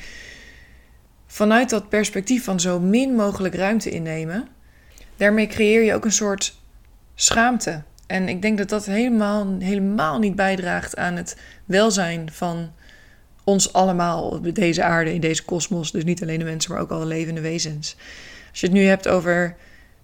vanuit 1.27 1.69
dat 1.69 1.89
perspectief 1.89 2.43
van 2.43 2.59
zo 2.59 2.79
min 2.79 3.15
mogelijk 3.15 3.55
ruimte 3.55 3.89
innemen, 3.89 4.47
daarmee 5.17 5.47
creëer 5.47 5.83
je 5.83 5.93
ook 5.93 6.05
een 6.05 6.11
soort 6.11 6.61
schaamte. 7.15 7.83
En 8.07 8.29
ik 8.29 8.41
denk 8.41 8.57
dat 8.57 8.69
dat 8.69 8.85
helemaal, 8.85 9.55
helemaal 9.59 10.19
niet 10.19 10.35
bijdraagt 10.35 10.97
aan 10.97 11.15
het 11.15 11.37
welzijn 11.65 12.31
van 12.31 12.71
ons 13.49 13.73
allemaal 13.73 14.23
op 14.23 14.55
deze 14.55 14.83
aarde, 14.83 15.13
in 15.13 15.21
deze 15.21 15.43
kosmos. 15.43 15.91
Dus 15.91 16.03
niet 16.03 16.21
alleen 16.21 16.39
de 16.39 16.45
mensen, 16.45 16.71
maar 16.71 16.81
ook 16.81 16.91
alle 16.91 17.05
levende 17.05 17.41
wezens. 17.41 17.95
Als 18.49 18.59
je 18.59 18.65
het 18.65 18.75
nu 18.75 18.83
hebt 18.83 19.07
over 19.07 19.55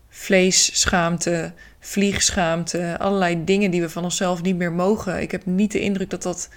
vleesschaamte, 0.10 1.54
vliegschaamte, 1.80 2.96
allerlei 3.00 3.44
dingen 3.44 3.72
die 3.72 3.82
we 3.82 3.90
van 3.90 4.04
onszelf 4.04 4.42
niet 4.42 4.56
meer 4.56 4.72
mogen. 4.72 5.22
Ik 5.22 5.32
heb 5.32 5.46
niet 5.46 5.72
de 5.72 5.80
indruk 5.80 6.10
dat 6.10 6.24
dat 6.24 6.50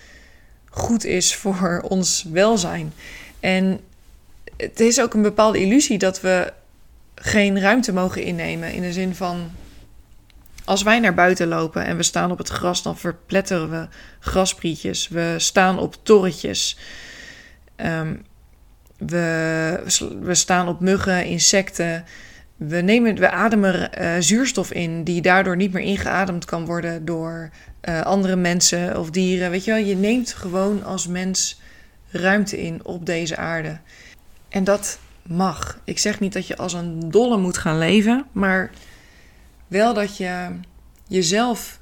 goed 0.70 1.04
is 1.04 1.34
voor 1.34 1.84
ons 1.88 2.26
welzijn. 2.32 2.92
En 3.40 3.80
het 4.56 4.80
is 4.80 5.00
ook 5.00 5.14
een 5.14 5.22
bepaalde 5.22 5.60
illusie 5.60 5.98
dat 5.98 6.20
we 6.20 6.52
geen 7.14 7.60
ruimte 7.60 7.92
mogen 7.92 8.22
innemen. 8.22 8.72
In 8.72 8.82
de 8.82 8.92
zin 8.92 9.14
van 9.14 9.50
als 10.68 10.82
wij 10.82 11.00
naar 11.00 11.14
buiten 11.14 11.48
lopen 11.48 11.84
en 11.84 11.96
we 11.96 12.02
staan 12.02 12.30
op 12.30 12.38
het 12.38 12.48
gras, 12.48 12.82
dan 12.82 12.98
verpletteren 12.98 13.70
we 13.70 13.88
grasprietjes. 14.20 15.08
We 15.08 15.34
staan 15.36 15.78
op 15.78 15.96
torretjes. 16.02 16.78
Ehm, 17.76 18.14
we, 18.96 19.82
we 20.20 20.34
staan 20.34 20.68
op 20.68 20.80
muggen, 20.80 21.24
insecten. 21.24 22.04
We, 22.56 22.76
nemen, 22.76 23.14
we 23.14 23.30
ademen 23.30 23.90
uh, 24.00 24.14
zuurstof 24.18 24.72
in 24.72 25.04
die 25.04 25.22
daardoor 25.22 25.56
niet 25.56 25.72
meer 25.72 25.82
ingeademd 25.82 26.44
kan 26.44 26.64
worden 26.64 27.04
door 27.04 27.50
uh, 27.88 28.00
andere 28.00 28.36
mensen 28.36 28.98
of 28.98 29.10
dieren. 29.10 29.50
Weet 29.50 29.64
je 29.64 29.70
wel, 29.70 29.84
je 29.84 29.96
neemt 29.96 30.32
gewoon 30.32 30.84
als 30.84 31.06
mens 31.06 31.60
ruimte 32.10 32.62
in 32.62 32.84
op 32.84 33.06
deze 33.06 33.36
aarde. 33.36 33.78
En 34.48 34.64
dat 34.64 34.98
mag. 35.22 35.80
Ik 35.84 35.98
zeg 35.98 36.20
niet 36.20 36.32
dat 36.32 36.46
je 36.46 36.56
als 36.56 36.72
een 36.72 37.10
dolle 37.10 37.36
moet 37.36 37.58
gaan 37.58 37.78
leven, 37.78 38.26
maar 38.32 38.70
wel 39.68 39.94
dat 39.94 40.16
je 40.16 40.60
jezelf 41.06 41.80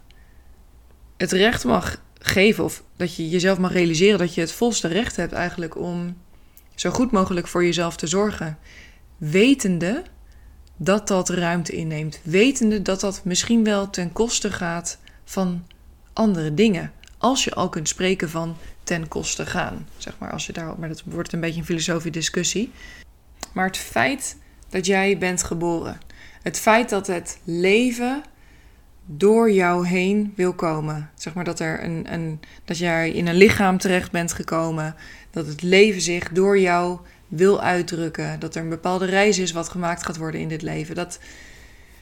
het 1.17 1.33
recht 1.33 1.65
mag 1.65 2.03
geven, 2.19 2.65
of 2.65 2.83
dat 2.97 3.17
je 3.17 3.29
jezelf 3.29 3.59
mag 3.59 3.73
realiseren 3.73 4.19
dat 4.19 4.35
je 4.35 4.41
het 4.41 4.53
volste 4.53 4.89
recht 4.89 5.17
hebt 5.17 5.33
eigenlijk 5.33 5.77
om 5.77 6.17
zo 6.75 6.91
goed 6.91 7.11
mogelijk 7.11 7.47
voor 7.47 7.65
jezelf 7.65 7.97
te 7.97 8.07
zorgen. 8.07 8.59
Wetende 9.17 10.03
dat 10.77 11.09
dat 11.09 11.29
ruimte 11.29 11.73
inneemt. 11.73 12.21
Wetende 12.23 12.83
dat 12.83 13.01
dat 13.01 13.21
misschien 13.25 13.65
wel 13.65 13.91
ten 13.91 14.13
koste 14.13 14.53
gaat 14.53 14.99
van 15.25 15.67
andere 16.13 16.55
dingen. 16.55 16.93
Als 17.19 17.45
je 17.45 17.55
al 17.55 17.69
kunt 17.69 17.89
spreken 17.89 18.31
van 18.31 18.57
ten 18.83 19.09
koste 19.09 19.47
gaan. 19.47 19.89
Zeg 19.97 20.19
maar, 20.19 20.33
als 20.33 20.47
je 20.47 20.53
daar, 20.53 20.79
maar 20.79 20.89
dat 20.89 21.03
wordt 21.05 21.33
een 21.33 21.41
beetje 21.41 21.61
een 21.61 21.67
filosofische 21.67 22.11
discussie. 22.11 22.73
Maar 23.53 23.67
het 23.67 23.77
feit 23.77 24.37
dat 24.69 24.87
jij 24.87 25.19
bent 25.19 25.43
geboren, 25.43 26.01
het 26.47 26.59
feit 26.59 26.89
dat 26.89 27.07
het 27.07 27.39
leven 27.45 28.23
door 29.07 29.51
jou 29.51 29.87
heen 29.87 30.33
wil 30.37 30.53
komen. 30.53 31.11
Zeg 31.15 31.35
maar 31.35 31.45
dat, 31.45 31.61
er 31.61 31.85
een, 31.85 32.13
een, 32.13 32.41
dat 32.65 32.79
jij 32.79 33.11
in 33.11 33.27
een 33.27 33.35
lichaam 33.35 33.79
terecht 33.79 34.11
bent 34.11 34.33
gekomen. 34.33 34.95
Dat 35.31 35.47
het 35.47 35.63
leven 35.63 36.01
zich 36.01 36.29
door 36.29 36.59
jou 36.59 36.99
wil 37.29 37.61
uitdrukken. 37.61 38.41
Dat 38.41 38.55
er 38.55 38.63
een 38.63 38.69
bepaalde 38.69 39.05
reis 39.05 39.39
is 39.39 39.53
wat 39.53 39.69
gemaakt 39.69 40.03
gaat 40.03 40.17
worden 40.17 40.41
in 40.41 40.49
dit 40.49 40.63
leven. 40.63 40.95
Dat, 40.95 41.19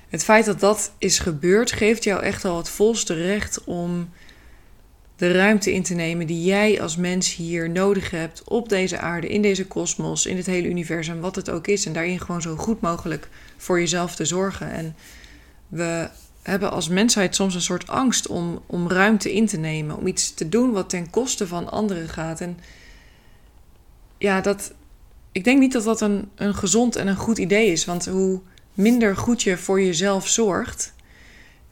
het 0.08 0.24
feit 0.24 0.44
dat 0.44 0.60
dat 0.60 0.92
is 0.98 1.18
gebeurd, 1.18 1.72
geeft 1.72 2.04
jou 2.04 2.22
echt 2.22 2.44
al 2.44 2.56
het 2.56 2.68
volste 2.68 3.14
recht 3.14 3.64
om 3.64 4.08
de 5.16 5.32
ruimte 5.32 5.72
in 5.72 5.82
te 5.82 5.94
nemen 5.94 6.26
die 6.26 6.44
jij 6.44 6.80
als 6.82 6.96
mens 6.96 7.34
hier 7.34 7.70
nodig 7.70 8.10
hebt 8.10 8.42
op 8.44 8.68
deze 8.68 8.98
aarde, 8.98 9.28
in 9.28 9.42
deze 9.42 9.66
kosmos, 9.66 10.26
in 10.26 10.36
het 10.36 10.46
hele 10.46 10.68
universum, 10.68 11.20
wat 11.20 11.36
het 11.36 11.50
ook 11.50 11.66
is. 11.66 11.86
En 11.86 11.92
daarin 11.92 12.20
gewoon 12.20 12.42
zo 12.42 12.56
goed 12.56 12.80
mogelijk 12.80 13.28
voor 13.56 13.80
jezelf 13.80 14.14
te 14.14 14.24
zorgen. 14.24 14.70
En 14.70 14.96
we 15.68 16.08
hebben 16.42 16.70
als 16.70 16.88
mensheid 16.88 17.34
soms 17.34 17.54
een 17.54 17.62
soort 17.62 17.88
angst 17.88 18.26
om, 18.26 18.62
om 18.66 18.88
ruimte 18.88 19.32
in 19.32 19.46
te 19.46 19.56
nemen, 19.56 19.96
om 19.96 20.06
iets 20.06 20.34
te 20.34 20.48
doen 20.48 20.72
wat 20.72 20.90
ten 20.90 21.10
koste 21.10 21.46
van 21.46 21.70
anderen 21.70 22.08
gaat. 22.08 22.40
En 22.40 22.58
ja, 24.18 24.40
dat, 24.40 24.72
ik 25.32 25.44
denk 25.44 25.60
niet 25.60 25.72
dat 25.72 25.84
dat 25.84 26.00
een, 26.00 26.30
een 26.34 26.54
gezond 26.54 26.96
en 26.96 27.06
een 27.06 27.16
goed 27.16 27.38
idee 27.38 27.72
is. 27.72 27.84
Want 27.84 28.06
hoe 28.06 28.40
minder 28.74 29.16
goed 29.16 29.42
je 29.42 29.56
voor 29.56 29.80
jezelf 29.80 30.28
zorgt, 30.28 30.92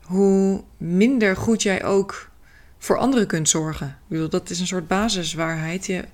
hoe 0.00 0.62
minder 0.76 1.36
goed 1.36 1.62
jij 1.62 1.84
ook 1.84 2.30
voor 2.82 2.98
anderen 2.98 3.26
kunt 3.26 3.48
zorgen. 3.48 3.86
Ik 3.86 4.08
bedoel, 4.08 4.28
dat 4.28 4.50
is 4.50 4.60
een 4.60 4.66
soort 4.66 4.88
basiswaarheid. 4.88 5.86
Je 5.86 6.04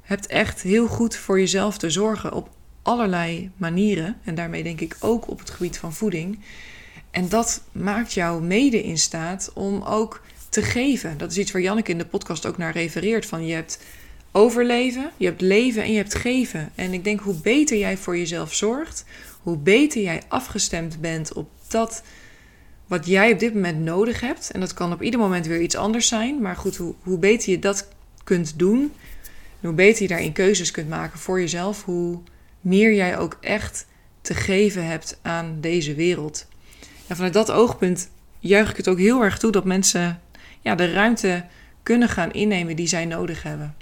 hebt 0.00 0.26
echt 0.26 0.62
heel 0.62 0.86
goed 0.86 1.16
voor 1.16 1.38
jezelf 1.38 1.78
te 1.78 1.90
zorgen 1.90 2.32
op 2.32 2.48
allerlei 2.82 3.50
manieren. 3.56 4.16
En 4.24 4.34
daarmee 4.34 4.62
denk 4.62 4.80
ik 4.80 4.96
ook 5.00 5.28
op 5.28 5.38
het 5.38 5.50
gebied 5.50 5.78
van 5.78 5.92
voeding. 5.92 6.40
En 7.10 7.28
dat 7.28 7.62
maakt 7.72 8.12
jou 8.12 8.42
mede 8.42 8.82
in 8.82 8.98
staat 8.98 9.50
om 9.54 9.82
ook 9.82 10.22
te 10.48 10.62
geven. 10.62 11.18
Dat 11.18 11.30
is 11.30 11.38
iets 11.38 11.52
waar 11.52 11.62
Janneke 11.62 11.90
in 11.90 11.98
de 11.98 12.06
podcast 12.06 12.46
ook 12.46 12.58
naar 12.58 12.72
refereert. 12.72 13.26
Van 13.26 13.46
je 13.46 13.54
hebt 13.54 13.78
overleven, 14.32 15.10
je 15.16 15.26
hebt 15.26 15.40
leven 15.40 15.82
en 15.82 15.90
je 15.90 15.96
hebt 15.96 16.14
geven. 16.14 16.72
En 16.74 16.92
ik 16.92 17.04
denk 17.04 17.20
hoe 17.20 17.40
beter 17.40 17.76
jij 17.76 17.96
voor 17.96 18.16
jezelf 18.16 18.54
zorgt, 18.54 19.04
hoe 19.42 19.56
beter 19.56 20.02
jij 20.02 20.22
afgestemd 20.28 21.00
bent 21.00 21.32
op 21.32 21.50
dat 21.68 22.02
wat 22.94 23.06
jij 23.06 23.32
op 23.32 23.38
dit 23.38 23.54
moment 23.54 23.80
nodig 23.80 24.20
hebt. 24.20 24.50
En 24.50 24.60
dat 24.60 24.74
kan 24.74 24.92
op 24.92 25.02
ieder 25.02 25.20
moment 25.20 25.46
weer 25.46 25.60
iets 25.60 25.76
anders 25.76 26.08
zijn. 26.08 26.40
Maar 26.40 26.56
goed, 26.56 26.76
hoe, 26.76 26.94
hoe 27.02 27.18
beter 27.18 27.50
je 27.50 27.58
dat 27.58 27.88
kunt 28.24 28.58
doen, 28.58 28.92
hoe 29.60 29.72
beter 29.72 30.02
je 30.02 30.08
daarin 30.08 30.32
keuzes 30.32 30.70
kunt 30.70 30.88
maken 30.88 31.18
voor 31.18 31.40
jezelf, 31.40 31.84
hoe 31.84 32.20
meer 32.60 32.94
jij 32.94 33.18
ook 33.18 33.38
echt 33.40 33.86
te 34.20 34.34
geven 34.34 34.86
hebt 34.86 35.18
aan 35.22 35.58
deze 35.60 35.94
wereld. 35.94 36.46
En 37.06 37.16
vanuit 37.16 37.34
dat 37.34 37.50
oogpunt 37.50 38.08
juich 38.38 38.70
ik 38.70 38.76
het 38.76 38.88
ook 38.88 38.98
heel 38.98 39.22
erg 39.22 39.38
toe 39.38 39.52
dat 39.52 39.64
mensen 39.64 40.20
ja, 40.60 40.74
de 40.74 40.92
ruimte 40.92 41.44
kunnen 41.82 42.08
gaan 42.08 42.32
innemen 42.32 42.76
die 42.76 42.86
zij 42.86 43.04
nodig 43.04 43.42
hebben. 43.42 43.74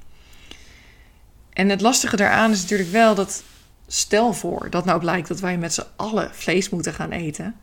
En 1.53 1.69
het 1.69 1.81
lastige 1.81 2.17
daaraan 2.17 2.51
is 2.51 2.61
natuurlijk 2.61 2.91
wel 2.91 3.15
dat, 3.15 3.43
stel 3.87 4.33
voor 4.33 4.71
dat 4.71 4.85
nou 4.85 5.01
blijkt 5.01 5.29
dat 5.29 5.41
wij 5.41 5.59
met 5.59 5.75
z'n 5.75 5.87
allen 5.97 6.31
vlees 6.35 6.69
moeten 6.69 6.95
gaan 6.95 7.11
eten. 7.11 7.55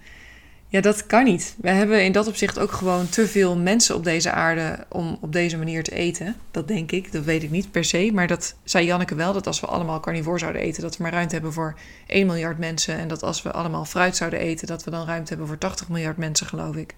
Ja, 0.72 0.82
dat 0.82 1.06
kan 1.06 1.24
niet. 1.24 1.56
We 1.62 1.70
hebben 1.70 2.04
in 2.04 2.12
dat 2.12 2.28
opzicht 2.28 2.60
ook 2.60 2.72
gewoon 2.72 3.10
te 3.10 3.28
veel 3.28 3.58
mensen 3.58 3.96
op 3.96 4.04
deze 4.04 4.32
aarde 4.32 4.86
om 4.90 5.18
op 5.22 5.34
deze 5.34 5.58
manier 5.58 5.84
te 5.84 5.96
eten. 5.96 6.36
Dat 6.52 6.68
denk 6.68 6.92
ik, 6.92 7.12
dat 7.12 7.24
weet 7.24 7.44
ik 7.44 7.50
niet 7.50 7.72
per 7.72 7.84
se. 7.84 8.12
Maar 8.14 8.28
dat 8.28 8.56
zei 8.64 8.86
Janneke 8.86 9.16
wel, 9.16 9.34
dat 9.34 9.48
als 9.48 9.60
we 9.60 9.68
allemaal 9.68 10.00
carnivore 10.00 10.40
zouden 10.40 10.62
eten, 10.62 10.82
dat 10.82 10.98
we 10.98 11.04
maar 11.04 11.12
ruimte 11.12 11.34
hebben 11.34 11.54
voor 11.54 11.78
1 12.08 12.26
miljard 12.26 12.58
mensen. 12.58 12.98
En 12.98 13.08
dat 13.08 13.24
als 13.24 13.42
we 13.42 13.52
allemaal 13.52 13.86
fruit 13.86 14.16
zouden 14.16 14.40
eten, 14.40 14.68
dat 14.68 14.84
we 14.84 14.92
dan 14.92 15.06
ruimte 15.06 15.30
hebben 15.30 15.48
voor 15.48 15.58
80 15.58 15.90
miljard 15.90 16.18
mensen, 16.18 16.48
geloof 16.48 16.76
ik. 16.76 16.96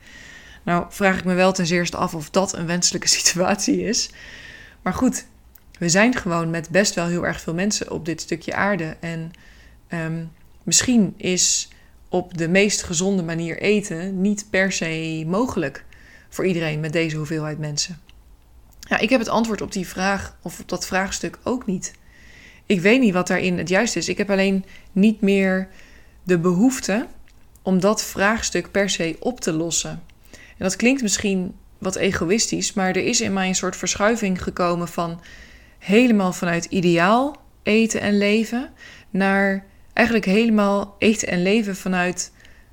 Nou, 0.64 0.86
vraag 0.90 1.18
ik 1.18 1.26
me 1.26 1.34
wel 1.34 1.52
ten 1.52 1.66
eerste 1.66 1.98
af 1.98 2.16
of 2.16 2.30
dat 2.30 2.54
een 2.54 2.68
wenselijke 2.68 3.08
situatie 3.20 3.82
is. 3.82 4.10
Maar 4.82 4.94
goed, 4.94 5.26
we 5.80 5.90
zijn 5.90 6.16
gewoon 6.16 6.50
met 6.50 6.70
best 6.70 6.96
wel 6.96 7.08
heel 7.08 7.26
erg 7.26 7.42
veel 7.42 7.54
mensen 7.54 7.92
op 7.92 8.06
dit 8.06 8.22
stukje 8.22 8.54
aarde. 8.54 8.98
En 9.00 9.32
um, 9.90 10.32
misschien 10.64 11.14
is 11.18 11.70
op 12.12 12.38
de 12.38 12.48
meest 12.48 12.84
gezonde 12.84 13.24
manier 13.24 13.62
eten 13.62 14.22
niet 14.22 14.46
per 14.50 14.72
se 14.72 15.24
mogelijk 15.28 15.86
voor 16.30 16.46
iedereen 16.46 16.80
met 16.80 16.94
deze 16.94 17.18
hoeveelheid 17.18 17.60
mensen. 17.60 18.00
Ja, 18.80 18.98
ik 18.98 19.10
heb 19.10 19.20
het 19.20 19.30
antwoord 19.30 19.62
op 19.62 19.72
die 19.72 19.88
vraag 19.88 20.38
of 20.42 20.60
op 20.60 20.70
dat 20.70 20.86
vraagstuk 20.86 21.40
ook 21.44 21.66
niet. 21.66 21.94
Ik 22.66 22.82
weet 22.82 23.00
niet 23.00 23.14
wat 23.14 23.28
daarin 23.28 23.58
het 23.58 23.70
juiste 23.70 24.00
is. 24.00 24.10
Ik 24.10 24.18
heb 24.18 24.30
alleen 24.30 24.66
niet 24.92 25.22
meer 25.22 25.68
de 26.24 26.38
behoefte 26.38 27.08
om 27.62 27.80
dat 27.80 28.04
vraagstuk 28.04 28.72
per 28.72 28.90
se 28.90 29.16
op 29.20 29.40
te 29.40 29.54
lossen. 29.54 30.04
En 30.32 30.68
dat 30.68 30.76
klinkt 30.76 31.02
misschien 31.02 31.56
wat 31.78 31.96
egoïstisch, 31.96 32.74
maar 32.74 32.90
er 32.90 33.06
is 33.06 33.22
in 33.22 33.34
mij 33.34 33.48
een 33.48 33.56
soort 33.56 33.76
verschuiving 33.76 34.44
gekomen 34.44 34.88
van 34.88 35.22
helemaal 35.78 36.34
vanuit 36.34 36.66
ideaal 36.66 37.42
eten 37.64 38.02
en 38.02 38.18
leven 38.18 38.70
naar 39.10 39.66
eigenlijk 39.94 40.26
helemaal 40.26 40.96
eten 40.98 41.28
en 41.28 41.42
leven 41.42 41.76
vanuit 41.76 42.32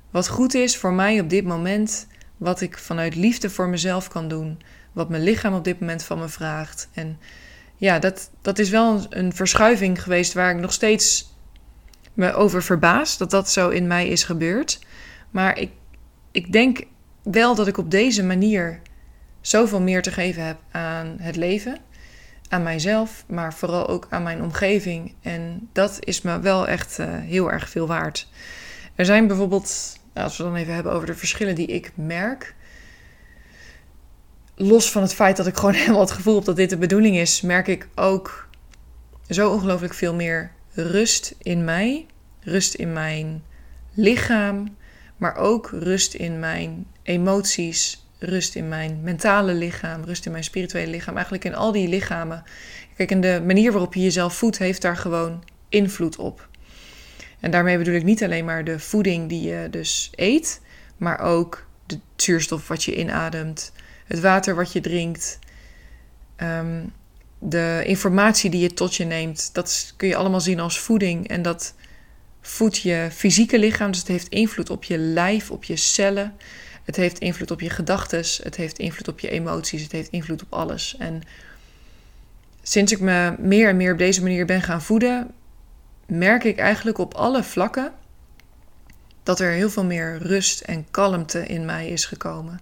wat 0.09 0.27
goed 0.27 0.53
is 0.53 0.77
voor 0.77 0.93
mij 0.93 1.19
op 1.19 1.29
dit 1.29 1.45
moment, 1.45 2.07
wat 2.37 2.61
ik 2.61 2.77
vanuit 2.77 3.15
liefde 3.15 3.49
voor 3.49 3.67
mezelf 3.67 4.07
kan 4.07 4.27
doen, 4.27 4.59
wat 4.91 5.09
mijn 5.09 5.23
lichaam 5.23 5.53
op 5.53 5.63
dit 5.63 5.79
moment 5.79 6.03
van 6.03 6.19
me 6.19 6.27
vraagt. 6.27 6.89
En 6.93 7.19
ja, 7.75 7.99
dat, 7.99 8.29
dat 8.41 8.59
is 8.59 8.69
wel 8.69 9.05
een, 9.09 9.33
verschuiving 9.33 10.03
geweest 10.03 10.33
waar 10.33 10.51
ik 10.51 10.61
nog 10.61 10.73
steeds 10.73 11.33
me 12.13 12.33
over 12.33 12.63
verbaas 12.63 13.17
dat 13.17 13.31
dat 13.31 13.49
zo 13.49 13.69
in 13.69 13.87
mij 13.87 14.07
is 14.07 14.23
gebeurd. 14.23 14.79
Maar 15.29 15.57
ik, 15.57 15.71
ik 16.31 16.51
denk 16.51 16.83
wel 17.23 17.55
dat 17.55 17.67
ik 17.67 17.77
op 17.77 17.91
deze 17.91 18.23
manier 18.23 18.81
zoveel 19.41 19.81
meer 19.81 20.01
te 20.01 20.11
geven 20.11 20.45
heb 20.45 20.57
aan 20.71 21.15
het 21.19 21.35
leven 21.35 21.77
aan 22.49 22.63
mijzelf, 22.63 23.23
maar 23.27 23.53
vooral 23.53 23.87
ook 23.87 24.07
aan 24.09 24.23
mijn 24.23 24.41
omgeving. 24.41 25.13
En 25.21 25.69
dat 25.71 25.97
is 25.99 26.21
me 26.21 26.39
wel 26.39 26.67
echt 26.67 26.99
uh, 26.99 27.07
heel 27.09 27.51
erg 27.51 27.69
veel 27.69 27.87
waard. 27.87 28.27
Er 28.95 29.05
zijn 29.05 29.27
bijvoorbeeld, 29.27 29.97
als 30.13 30.37
we 30.37 30.43
dan 30.43 30.55
even 30.55 30.73
hebben 30.73 30.91
over 30.91 31.07
de 31.07 31.15
verschillen 31.15 31.55
die 31.55 31.67
ik 31.67 31.91
merk. 31.95 32.55
Los 34.55 34.91
van 34.91 35.01
het 35.01 35.13
feit 35.13 35.37
dat 35.37 35.47
ik 35.47 35.55
gewoon 35.55 35.73
helemaal 35.81 35.99
het 35.99 36.11
gevoel 36.11 36.35
heb 36.35 36.45
dat 36.45 36.55
dit 36.55 36.69
de 36.69 36.77
bedoeling 36.77 37.17
is, 37.17 37.41
merk 37.41 37.67
ik 37.67 37.87
ook 37.95 38.47
zo 39.29 39.51
ongelooflijk 39.51 39.93
veel 39.93 40.13
meer 40.13 40.51
rust 40.71 41.35
in 41.37 41.63
mij. 41.63 42.05
Rust 42.39 42.73
in 42.73 42.93
mijn 42.93 43.43
lichaam, 43.93 44.75
maar 45.17 45.35
ook 45.35 45.69
rust 45.71 46.13
in 46.13 46.39
mijn 46.39 46.87
emoties, 47.03 48.07
rust 48.19 48.55
in 48.55 48.67
mijn 48.67 48.99
mentale 49.03 49.53
lichaam, 49.53 50.03
rust 50.03 50.25
in 50.25 50.31
mijn 50.31 50.43
spirituele 50.43 50.91
lichaam, 50.91 51.13
eigenlijk 51.13 51.45
in 51.45 51.55
al 51.55 51.71
die 51.71 51.87
lichamen. 51.87 52.43
Kijk, 52.95 53.11
en 53.11 53.21
de 53.21 53.41
manier 53.45 53.71
waarop 53.71 53.93
je 53.93 54.01
jezelf 54.01 54.35
voedt, 54.35 54.57
heeft 54.57 54.81
daar 54.81 54.97
gewoon 54.97 55.43
invloed 55.69 56.15
op. 56.15 56.47
En 57.39 57.51
daarmee 57.51 57.77
bedoel 57.77 57.93
ik 57.93 58.03
niet 58.03 58.23
alleen 58.23 58.45
maar 58.45 58.63
de 58.63 58.79
voeding 58.79 59.29
die 59.29 59.41
je 59.41 59.67
dus 59.71 60.09
eet, 60.15 60.61
maar 60.97 61.19
ook 61.19 61.67
de 61.85 61.99
zuurstof 62.15 62.67
wat 62.67 62.83
je 62.83 62.95
inademt, 62.95 63.71
het 64.05 64.19
water 64.19 64.55
wat 64.55 64.71
je 64.71 64.81
drinkt, 64.81 65.39
ehm, 66.35 66.83
de 67.39 67.83
informatie 67.85 68.49
die 68.49 68.61
je 68.61 68.73
tot 68.73 68.95
je 68.95 69.05
neemt. 69.05 69.49
Dat 69.53 69.93
kun 69.97 70.07
je 70.07 70.15
allemaal 70.15 70.41
zien 70.41 70.59
als 70.59 70.79
voeding 70.79 71.27
en 71.27 71.41
dat 71.41 71.73
voedt 72.41 72.77
je 72.77 73.07
fysieke 73.11 73.59
lichaam, 73.59 73.91
dus 73.91 73.99
het 73.99 74.07
heeft 74.07 74.27
invloed 74.27 74.69
op 74.69 74.83
je 74.83 74.97
lijf, 74.97 75.51
op 75.51 75.63
je 75.63 75.75
cellen. 75.75 76.35
Het 76.89 76.97
heeft 76.97 77.19
invloed 77.19 77.51
op 77.51 77.61
je 77.61 77.69
gedachten, 77.69 78.23
het 78.43 78.55
heeft 78.55 78.79
invloed 78.79 79.07
op 79.07 79.19
je 79.19 79.29
emoties, 79.29 79.81
het 79.81 79.91
heeft 79.91 80.09
invloed 80.09 80.41
op 80.41 80.53
alles. 80.53 80.95
En 80.97 81.21
sinds 82.61 82.91
ik 82.91 82.99
me 82.99 83.35
meer 83.39 83.69
en 83.69 83.77
meer 83.77 83.91
op 83.91 83.97
deze 83.97 84.21
manier 84.21 84.45
ben 84.45 84.61
gaan 84.61 84.81
voeden, 84.81 85.31
merk 86.05 86.43
ik 86.43 86.57
eigenlijk 86.57 86.97
op 86.97 87.13
alle 87.13 87.43
vlakken 87.43 87.91
dat 89.23 89.39
er 89.39 89.51
heel 89.51 89.69
veel 89.69 89.85
meer 89.85 90.17
rust 90.17 90.59
en 90.59 90.87
kalmte 90.91 91.45
in 91.45 91.65
mij 91.65 91.89
is 91.89 92.05
gekomen. 92.05 92.59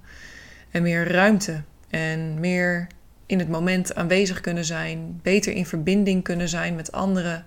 En 0.72 0.82
meer 0.82 1.12
ruimte 1.12 1.62
en 1.90 2.40
meer 2.40 2.88
in 3.26 3.40
het 3.40 3.50
moment 3.50 3.96
aanwezig 3.96 4.42
kunnen 4.42 4.66
zijn, 4.66 5.20
beter 5.24 5.54
in 5.54 5.66
verbinding 5.66 6.24
kunnen 6.24 6.50
zijn 6.50 6.76
met 6.76 6.92
anderen. 6.92 7.46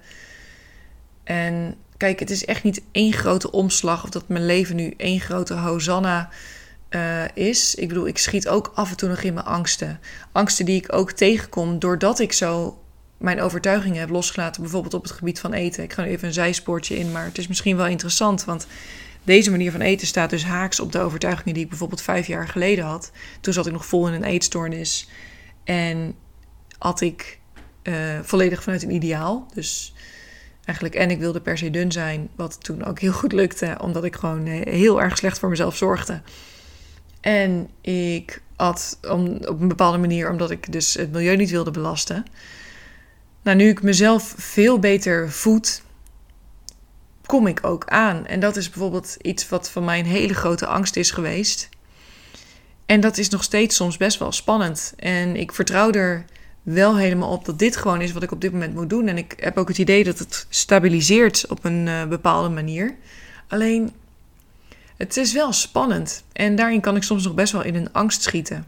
En 1.24 1.74
kijk, 1.96 2.20
het 2.20 2.30
is 2.30 2.44
echt 2.44 2.62
niet 2.62 2.82
één 2.92 3.12
grote 3.12 3.50
omslag 3.50 4.04
of 4.04 4.10
dat 4.10 4.28
mijn 4.28 4.46
leven 4.46 4.76
nu 4.76 4.94
één 4.96 5.20
grote 5.20 5.54
hosanna 5.54 6.28
uh, 6.90 7.24
is. 7.34 7.74
Ik 7.74 7.88
bedoel, 7.88 8.06
ik 8.06 8.18
schiet 8.18 8.48
ook 8.48 8.72
af 8.74 8.90
en 8.90 8.96
toe 8.96 9.08
nog 9.08 9.22
in 9.22 9.34
mijn 9.34 9.46
angsten. 9.46 10.00
Angsten 10.32 10.64
die 10.64 10.76
ik 10.76 10.92
ook 10.92 11.12
tegenkom 11.12 11.78
doordat 11.78 12.18
ik 12.18 12.32
zo 12.32 12.78
mijn 13.16 13.40
overtuigingen 13.40 14.00
heb 14.00 14.10
losgelaten, 14.10 14.62
bijvoorbeeld 14.62 14.94
op 14.94 15.02
het 15.02 15.12
gebied 15.12 15.40
van 15.40 15.52
eten. 15.52 15.82
Ik 15.82 15.92
ga 15.92 16.02
nu 16.02 16.08
even 16.08 16.28
een 16.28 16.34
zijspoortje 16.34 16.98
in, 16.98 17.12
maar 17.12 17.24
het 17.24 17.38
is 17.38 17.48
misschien 17.48 17.76
wel 17.76 17.86
interessant, 17.86 18.44
want 18.44 18.66
deze 19.22 19.50
manier 19.50 19.70
van 19.70 19.80
eten 19.80 20.06
staat 20.06 20.30
dus 20.30 20.44
haaks 20.44 20.80
op 20.80 20.92
de 20.92 20.98
overtuigingen 20.98 21.54
die 21.54 21.62
ik 21.62 21.68
bijvoorbeeld 21.68 22.02
vijf 22.02 22.26
jaar 22.26 22.48
geleden 22.48 22.84
had. 22.84 23.10
Toen 23.40 23.52
zat 23.52 23.66
ik 23.66 23.72
nog 23.72 23.86
vol 23.86 24.08
in 24.08 24.14
een 24.14 24.24
eetstoornis 24.24 25.08
en 25.64 26.14
had 26.78 27.00
ik 27.00 27.38
uh, 27.82 27.94
volledig 28.22 28.62
vanuit 28.62 28.82
een 28.82 28.94
ideaal. 28.94 29.46
Dus 29.54 29.94
eigenlijk, 30.64 30.94
en 30.94 31.10
ik 31.10 31.18
wilde 31.18 31.40
per 31.40 31.58
se 31.58 31.70
dun 31.70 31.92
zijn, 31.92 32.28
wat 32.36 32.64
toen 32.64 32.84
ook 32.84 32.98
heel 32.98 33.12
goed 33.12 33.32
lukte, 33.32 33.76
omdat 33.80 34.04
ik 34.04 34.16
gewoon 34.16 34.46
eh, 34.46 34.72
heel 34.72 35.02
erg 35.02 35.16
slecht 35.16 35.38
voor 35.38 35.48
mezelf 35.48 35.76
zorgde. 35.76 36.20
En 37.20 37.68
ik 37.80 38.42
at 38.56 38.98
op 39.48 39.60
een 39.60 39.68
bepaalde 39.68 39.98
manier 39.98 40.30
omdat 40.30 40.50
ik 40.50 40.72
dus 40.72 40.94
het 40.94 41.12
milieu 41.12 41.36
niet 41.36 41.50
wilde 41.50 41.70
belasten. 41.70 42.24
Nou, 43.42 43.56
nu 43.56 43.68
ik 43.68 43.82
mezelf 43.82 44.34
veel 44.36 44.78
beter 44.78 45.30
voed, 45.30 45.82
kom 47.26 47.46
ik 47.46 47.58
ook 47.62 47.88
aan. 47.88 48.26
En 48.26 48.40
dat 48.40 48.56
is 48.56 48.70
bijvoorbeeld 48.70 49.16
iets 49.20 49.48
wat 49.48 49.70
van 49.70 49.84
mij 49.84 49.98
een 49.98 50.06
hele 50.06 50.34
grote 50.34 50.66
angst 50.66 50.96
is 50.96 51.10
geweest. 51.10 51.68
En 52.86 53.00
dat 53.00 53.18
is 53.18 53.28
nog 53.28 53.42
steeds 53.42 53.76
soms 53.76 53.96
best 53.96 54.18
wel 54.18 54.32
spannend. 54.32 54.92
En 54.96 55.36
ik 55.36 55.52
vertrouw 55.52 55.90
er 55.90 56.24
wel 56.62 56.96
helemaal 56.96 57.30
op 57.30 57.44
dat 57.44 57.58
dit 57.58 57.76
gewoon 57.76 58.00
is 58.00 58.12
wat 58.12 58.22
ik 58.22 58.32
op 58.32 58.40
dit 58.40 58.52
moment 58.52 58.74
moet 58.74 58.90
doen. 58.90 59.08
En 59.08 59.16
ik 59.16 59.34
heb 59.36 59.58
ook 59.58 59.68
het 59.68 59.78
idee 59.78 60.04
dat 60.04 60.18
het 60.18 60.46
stabiliseert 60.48 61.46
op 61.48 61.64
een 61.64 61.86
uh, 61.86 62.06
bepaalde 62.06 62.48
manier. 62.48 62.96
Alleen, 63.48 63.92
het 65.00 65.16
is 65.16 65.32
wel 65.32 65.52
spannend. 65.52 66.24
En 66.32 66.56
daarin 66.56 66.80
kan 66.80 66.96
ik 66.96 67.02
soms 67.02 67.24
nog 67.24 67.34
best 67.34 67.52
wel 67.52 67.62
in 67.62 67.74
een 67.74 67.92
angst 67.92 68.22
schieten. 68.22 68.66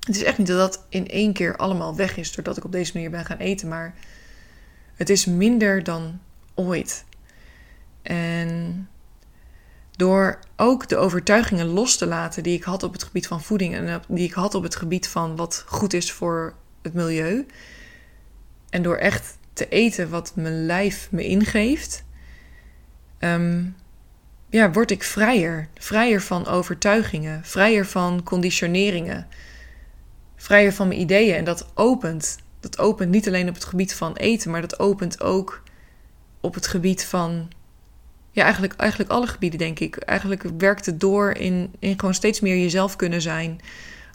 Het 0.00 0.16
is 0.16 0.22
echt 0.22 0.38
niet 0.38 0.46
dat 0.46 0.58
dat 0.58 0.84
in 0.88 1.08
één 1.08 1.32
keer 1.32 1.56
allemaal 1.56 1.96
weg 1.96 2.16
is 2.16 2.32
doordat 2.32 2.56
ik 2.56 2.64
op 2.64 2.72
deze 2.72 2.90
manier 2.94 3.10
ben 3.10 3.24
gaan 3.24 3.36
eten. 3.36 3.68
Maar 3.68 3.94
het 4.94 5.10
is 5.10 5.24
minder 5.24 5.82
dan 5.82 6.20
ooit. 6.54 7.04
En 8.02 8.88
door 9.90 10.38
ook 10.56 10.88
de 10.88 10.96
overtuigingen 10.96 11.66
los 11.66 11.96
te 11.96 12.06
laten 12.06 12.42
die 12.42 12.56
ik 12.56 12.64
had 12.64 12.82
op 12.82 12.92
het 12.92 13.02
gebied 13.02 13.26
van 13.26 13.42
voeding 13.42 13.74
en 13.74 14.02
die 14.08 14.26
ik 14.26 14.32
had 14.32 14.54
op 14.54 14.62
het 14.62 14.76
gebied 14.76 15.08
van 15.08 15.36
wat 15.36 15.64
goed 15.66 15.92
is 15.92 16.12
voor 16.12 16.54
het 16.82 16.94
milieu. 16.94 17.46
En 18.70 18.82
door 18.82 18.96
echt 18.96 19.38
te 19.52 19.68
eten 19.68 20.10
wat 20.10 20.32
mijn 20.34 20.66
lijf 20.66 21.08
me 21.10 21.26
ingeeft, 21.26 22.04
ehm, 23.18 23.64
ja, 24.48 24.70
word 24.70 24.90
ik 24.90 25.02
vrijer. 25.02 25.68
Vrijer 25.74 26.20
van 26.20 26.46
overtuigingen, 26.46 27.40
vrijer 27.44 27.86
van 27.86 28.22
conditioneringen, 28.22 29.26
vrijer 30.36 30.72
van 30.72 30.88
mijn 30.88 31.00
ideeën. 31.00 31.34
En 31.34 31.44
dat 31.44 31.70
opent. 31.74 32.36
Dat 32.60 32.78
opent 32.78 33.10
niet 33.10 33.26
alleen 33.26 33.48
op 33.48 33.54
het 33.54 33.64
gebied 33.64 33.94
van 33.94 34.16
eten, 34.16 34.50
maar 34.50 34.60
dat 34.60 34.78
opent 34.78 35.20
ook 35.20 35.62
op 36.40 36.54
het 36.54 36.66
gebied 36.66 37.04
van 37.04 37.48
ja, 38.30 38.42
eigenlijk, 38.42 38.74
eigenlijk 38.76 39.10
alle 39.10 39.26
gebieden, 39.26 39.58
denk 39.58 39.78
ik. 39.78 39.96
Eigenlijk 39.96 40.42
werkt 40.58 40.86
het 40.86 41.00
door 41.00 41.30
in, 41.30 41.74
in 41.78 41.98
gewoon 41.98 42.14
steeds 42.14 42.40
meer 42.40 42.56
jezelf 42.56 42.96
kunnen 42.96 43.22
zijn. 43.22 43.60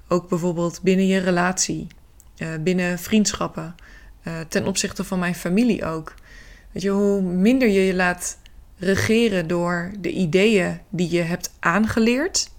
Ook 0.08 0.30
bijvoorbeeld 0.30 0.82
binnen 0.82 1.08
je 1.08 1.20
relatie, 1.20 1.88
uh, 2.38 2.48
binnen 2.60 3.00
vriendschappen, 3.00 3.76
uh, 4.24 4.34
ten 4.48 4.68
opzichte 4.68 5.04
van 5.04 5.20
mijn 5.20 5.36
familie 5.36 5.86
ook. 5.86 6.14
Weet 6.72 6.84
je, 6.84 6.90
hoe 6.90 7.22
minder 7.22 7.68
je 7.68 7.86
je 7.86 7.96
laat 7.96 8.38
regeren 8.82 9.48
door 9.48 9.92
de 10.00 10.12
ideeën 10.12 10.80
die 10.90 11.12
je 11.12 11.22
hebt 11.22 11.54
aangeleerd, 11.60 12.52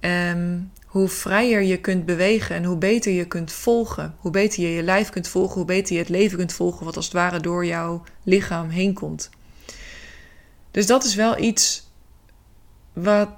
um, 0.00 0.70
hoe 0.86 1.08
vrijer 1.08 1.62
je 1.62 1.80
kunt 1.80 2.06
bewegen 2.06 2.56
en 2.56 2.64
hoe 2.64 2.76
beter 2.76 3.12
je 3.12 3.24
kunt 3.24 3.52
volgen. 3.52 4.14
Hoe 4.18 4.30
beter 4.30 4.62
je 4.62 4.68
je 4.68 4.82
lijf 4.82 5.10
kunt 5.10 5.28
volgen, 5.28 5.54
hoe 5.54 5.64
beter 5.64 5.92
je 5.92 6.00
het 6.00 6.08
leven 6.08 6.38
kunt 6.38 6.52
volgen, 6.52 6.84
wat 6.84 6.96
als 6.96 7.04
het 7.04 7.14
ware 7.14 7.40
door 7.40 7.66
jouw 7.66 8.02
lichaam 8.22 8.68
heen 8.68 8.94
komt. 8.94 9.30
Dus 10.70 10.86
dat 10.86 11.04
is 11.04 11.14
wel 11.14 11.38
iets 11.38 11.90
wat 12.92 13.28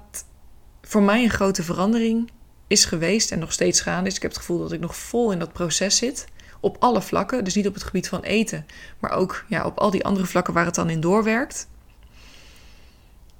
voor 0.81 1.03
mij 1.03 1.23
een 1.23 1.29
grote 1.29 1.63
verandering 1.63 2.31
is 2.67 2.85
geweest 2.85 3.31
en 3.31 3.39
nog 3.39 3.51
steeds 3.51 3.81
gaande 3.81 4.09
is. 4.09 4.15
Ik 4.15 4.21
heb 4.21 4.31
het 4.31 4.39
gevoel 4.39 4.59
dat 4.59 4.71
ik 4.71 4.79
nog 4.79 4.95
vol 4.95 5.31
in 5.31 5.39
dat 5.39 5.53
proces 5.53 5.97
zit. 5.97 6.25
Op 6.59 6.77
alle 6.79 7.01
vlakken. 7.01 7.43
Dus 7.43 7.55
niet 7.55 7.67
op 7.67 7.73
het 7.73 7.83
gebied 7.83 8.07
van 8.07 8.21
eten, 8.21 8.65
maar 8.99 9.11
ook 9.11 9.45
ja, 9.47 9.65
op 9.65 9.77
al 9.77 9.91
die 9.91 10.05
andere 10.05 10.25
vlakken 10.25 10.53
waar 10.53 10.65
het 10.65 10.75
dan 10.75 10.89
in 10.89 10.99
doorwerkt. 10.99 11.67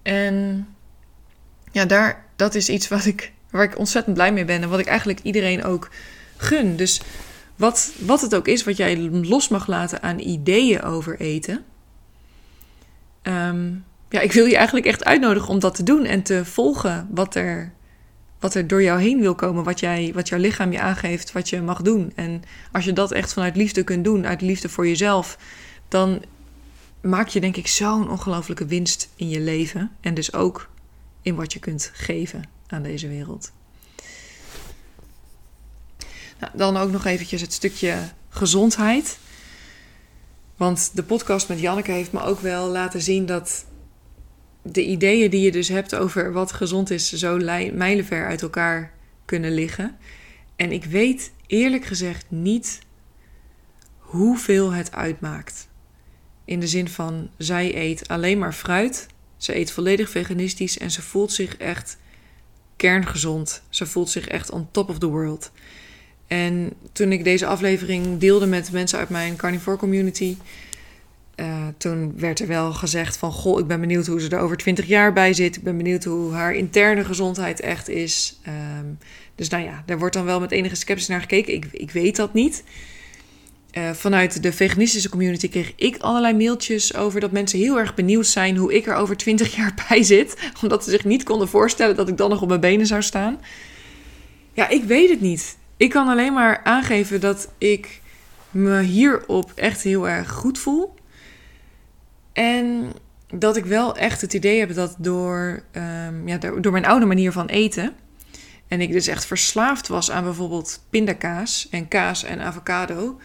En 0.01 0.67
ja, 1.71 1.85
daar, 1.85 2.25
dat 2.35 2.55
is 2.55 2.69
iets 2.69 2.87
wat 2.87 3.05
ik, 3.05 3.31
waar 3.49 3.63
ik 3.63 3.77
ontzettend 3.77 4.15
blij 4.15 4.33
mee 4.33 4.45
ben 4.45 4.61
en 4.61 4.69
wat 4.69 4.79
ik 4.79 4.87
eigenlijk 4.87 5.19
iedereen 5.19 5.63
ook 5.63 5.89
gun. 6.37 6.75
Dus 6.75 7.01
wat, 7.55 7.91
wat 7.99 8.21
het 8.21 8.35
ook 8.35 8.47
is 8.47 8.63
wat 8.63 8.77
jij 8.77 8.97
los 9.09 9.47
mag 9.47 9.67
laten 9.67 10.01
aan 10.01 10.19
ideeën 10.19 10.81
over 10.81 11.19
eten. 11.19 11.63
Um, 13.23 13.85
ja, 14.09 14.19
ik 14.19 14.31
wil 14.31 14.45
je 14.45 14.55
eigenlijk 14.55 14.85
echt 14.85 15.05
uitnodigen 15.05 15.49
om 15.49 15.59
dat 15.59 15.75
te 15.75 15.83
doen 15.83 16.05
en 16.05 16.21
te 16.21 16.45
volgen 16.45 17.07
wat 17.11 17.35
er, 17.35 17.71
wat 18.39 18.55
er 18.55 18.67
door 18.67 18.83
jou 18.83 19.01
heen 19.01 19.19
wil 19.19 19.35
komen, 19.35 19.63
wat, 19.63 19.79
jij, 19.79 20.11
wat 20.13 20.29
jouw 20.29 20.39
lichaam 20.39 20.71
je 20.71 20.79
aangeeft, 20.79 21.31
wat 21.31 21.49
je 21.49 21.61
mag 21.61 21.81
doen. 21.81 22.11
En 22.15 22.43
als 22.71 22.85
je 22.85 22.93
dat 22.93 23.11
echt 23.11 23.33
vanuit 23.33 23.55
liefde 23.55 23.83
kunt 23.83 24.03
doen, 24.03 24.27
uit 24.27 24.41
liefde 24.41 24.69
voor 24.69 24.87
jezelf, 24.87 25.37
dan 25.87 26.21
maak 27.01 27.27
je 27.27 27.39
denk 27.39 27.55
ik 27.55 27.67
zo'n 27.67 28.09
ongelofelijke 28.09 28.65
winst 28.65 29.09
in 29.15 29.29
je 29.29 29.39
leven 29.39 29.91
en 30.01 30.13
dus 30.13 30.33
ook 30.33 30.69
in 31.21 31.35
wat 31.35 31.53
je 31.53 31.59
kunt 31.59 31.91
geven 31.93 32.43
aan 32.67 32.83
deze 32.83 33.07
wereld. 33.07 33.51
Nou, 36.39 36.51
dan 36.55 36.77
ook 36.77 36.91
nog 36.91 37.05
eventjes 37.05 37.41
het 37.41 37.53
stukje 37.53 37.97
gezondheid. 38.29 39.19
Want 40.55 40.91
de 40.93 41.03
podcast 41.03 41.47
met 41.47 41.59
Janneke 41.59 41.91
heeft 41.91 42.11
me 42.11 42.21
ook 42.21 42.39
wel 42.39 42.67
laten 42.67 43.01
zien 43.01 43.25
dat 43.25 43.65
de 44.61 44.85
ideeën 44.85 45.29
die 45.29 45.41
je 45.41 45.51
dus 45.51 45.67
hebt 45.67 45.95
over 45.95 46.31
wat 46.31 46.51
gezond 46.51 46.89
is, 46.89 47.11
zo 47.11 47.37
mijlenver 47.73 48.25
uit 48.25 48.41
elkaar 48.41 48.93
kunnen 49.25 49.53
liggen. 49.53 49.97
En 50.55 50.71
ik 50.71 50.85
weet 50.85 51.31
eerlijk 51.47 51.85
gezegd 51.85 52.25
niet 52.29 52.79
hoeveel 53.97 54.71
het 54.71 54.91
uitmaakt. 54.91 55.67
In 56.45 56.59
de 56.59 56.67
zin 56.67 56.89
van, 56.89 57.29
zij 57.37 57.75
eet 57.75 58.07
alleen 58.07 58.39
maar 58.39 58.53
fruit. 58.53 59.07
Ze 59.37 59.55
eet 59.55 59.71
volledig 59.71 60.09
veganistisch 60.09 60.77
en 60.77 60.91
ze 60.91 61.01
voelt 61.01 61.31
zich 61.31 61.57
echt 61.57 61.97
kerngezond. 62.75 63.61
Ze 63.69 63.85
voelt 63.85 64.09
zich 64.09 64.27
echt 64.27 64.51
on 64.51 64.67
top 64.71 64.89
of 64.89 64.97
the 64.99 65.07
world. 65.07 65.51
En 66.27 66.73
toen 66.91 67.11
ik 67.11 67.23
deze 67.23 67.45
aflevering 67.45 68.17
deelde 68.17 68.45
met 68.45 68.71
mensen 68.71 68.99
uit 68.99 69.09
mijn 69.09 69.35
carnivore 69.35 69.77
community, 69.77 70.37
uh, 71.35 71.67
toen 71.77 72.13
werd 72.17 72.39
er 72.39 72.47
wel 72.47 72.73
gezegd 72.73 73.17
van... 73.17 73.31
goh, 73.31 73.59
ik 73.59 73.67
ben 73.67 73.79
benieuwd 73.79 74.07
hoe 74.07 74.21
ze 74.21 74.29
er 74.29 74.39
over 74.39 74.57
twintig 74.57 74.87
jaar 74.87 75.13
bij 75.13 75.33
zit. 75.33 75.55
Ik 75.55 75.63
ben 75.63 75.77
benieuwd 75.77 76.03
hoe 76.03 76.31
haar 76.31 76.53
interne 76.55 77.05
gezondheid 77.05 77.59
echt 77.59 77.89
is. 77.89 78.39
Um, 78.79 78.97
dus 79.35 79.49
nou 79.49 79.63
ja, 79.63 79.83
daar 79.85 79.99
wordt 79.99 80.15
dan 80.15 80.25
wel 80.25 80.39
met 80.39 80.51
enige 80.51 80.75
sceptisch 80.75 81.07
naar 81.07 81.21
gekeken. 81.21 81.53
Ik, 81.53 81.65
ik 81.71 81.91
weet 81.91 82.15
dat 82.15 82.33
niet. 82.33 82.63
Uh, 83.77 83.91
vanuit 83.91 84.43
de 84.43 84.53
veganistische 84.53 85.09
community 85.09 85.49
kreeg 85.49 85.73
ik 85.75 85.97
allerlei 85.97 86.33
mailtjes 86.35 86.95
over 86.95 87.19
dat 87.19 87.31
mensen 87.31 87.59
heel 87.59 87.79
erg 87.79 87.95
benieuwd 87.95 88.27
zijn 88.27 88.57
hoe 88.57 88.73
ik 88.73 88.87
er 88.87 88.95
over 88.95 89.17
twintig 89.17 89.55
jaar 89.55 89.73
bij 89.89 90.03
zit. 90.03 90.37
Omdat 90.61 90.83
ze 90.83 90.89
zich 90.89 91.05
niet 91.05 91.23
konden 91.23 91.47
voorstellen 91.47 91.95
dat 91.95 92.07
ik 92.07 92.17
dan 92.17 92.29
nog 92.29 92.41
op 92.41 92.47
mijn 92.47 92.59
benen 92.59 92.85
zou 92.85 93.01
staan. 93.01 93.39
Ja, 94.53 94.69
ik 94.69 94.83
weet 94.83 95.09
het 95.09 95.21
niet. 95.21 95.57
Ik 95.77 95.89
kan 95.89 96.07
alleen 96.07 96.33
maar 96.33 96.63
aangeven 96.63 97.19
dat 97.19 97.49
ik 97.57 98.01
me 98.49 98.81
hierop 98.81 99.51
echt 99.55 99.81
heel 99.81 100.09
erg 100.09 100.31
goed 100.31 100.59
voel. 100.59 100.93
En 102.33 102.91
dat 103.33 103.57
ik 103.57 103.65
wel 103.65 103.97
echt 103.97 104.21
het 104.21 104.33
idee 104.33 104.59
heb 104.59 104.73
dat 104.73 104.95
door, 104.97 105.63
um, 105.71 106.27
ja, 106.27 106.37
door 106.37 106.71
mijn 106.71 106.85
oude 106.85 107.05
manier 107.05 107.31
van 107.31 107.47
eten. 107.47 107.93
En 108.67 108.81
ik 108.81 108.91
dus 108.91 109.07
echt 109.07 109.25
verslaafd 109.25 109.87
was 109.87 110.11
aan 110.11 110.23
bijvoorbeeld 110.23 110.83
pindakaas 110.89 111.67
en 111.69 111.87
kaas 111.87 112.23
en 112.23 112.41
avocado. 112.41 113.19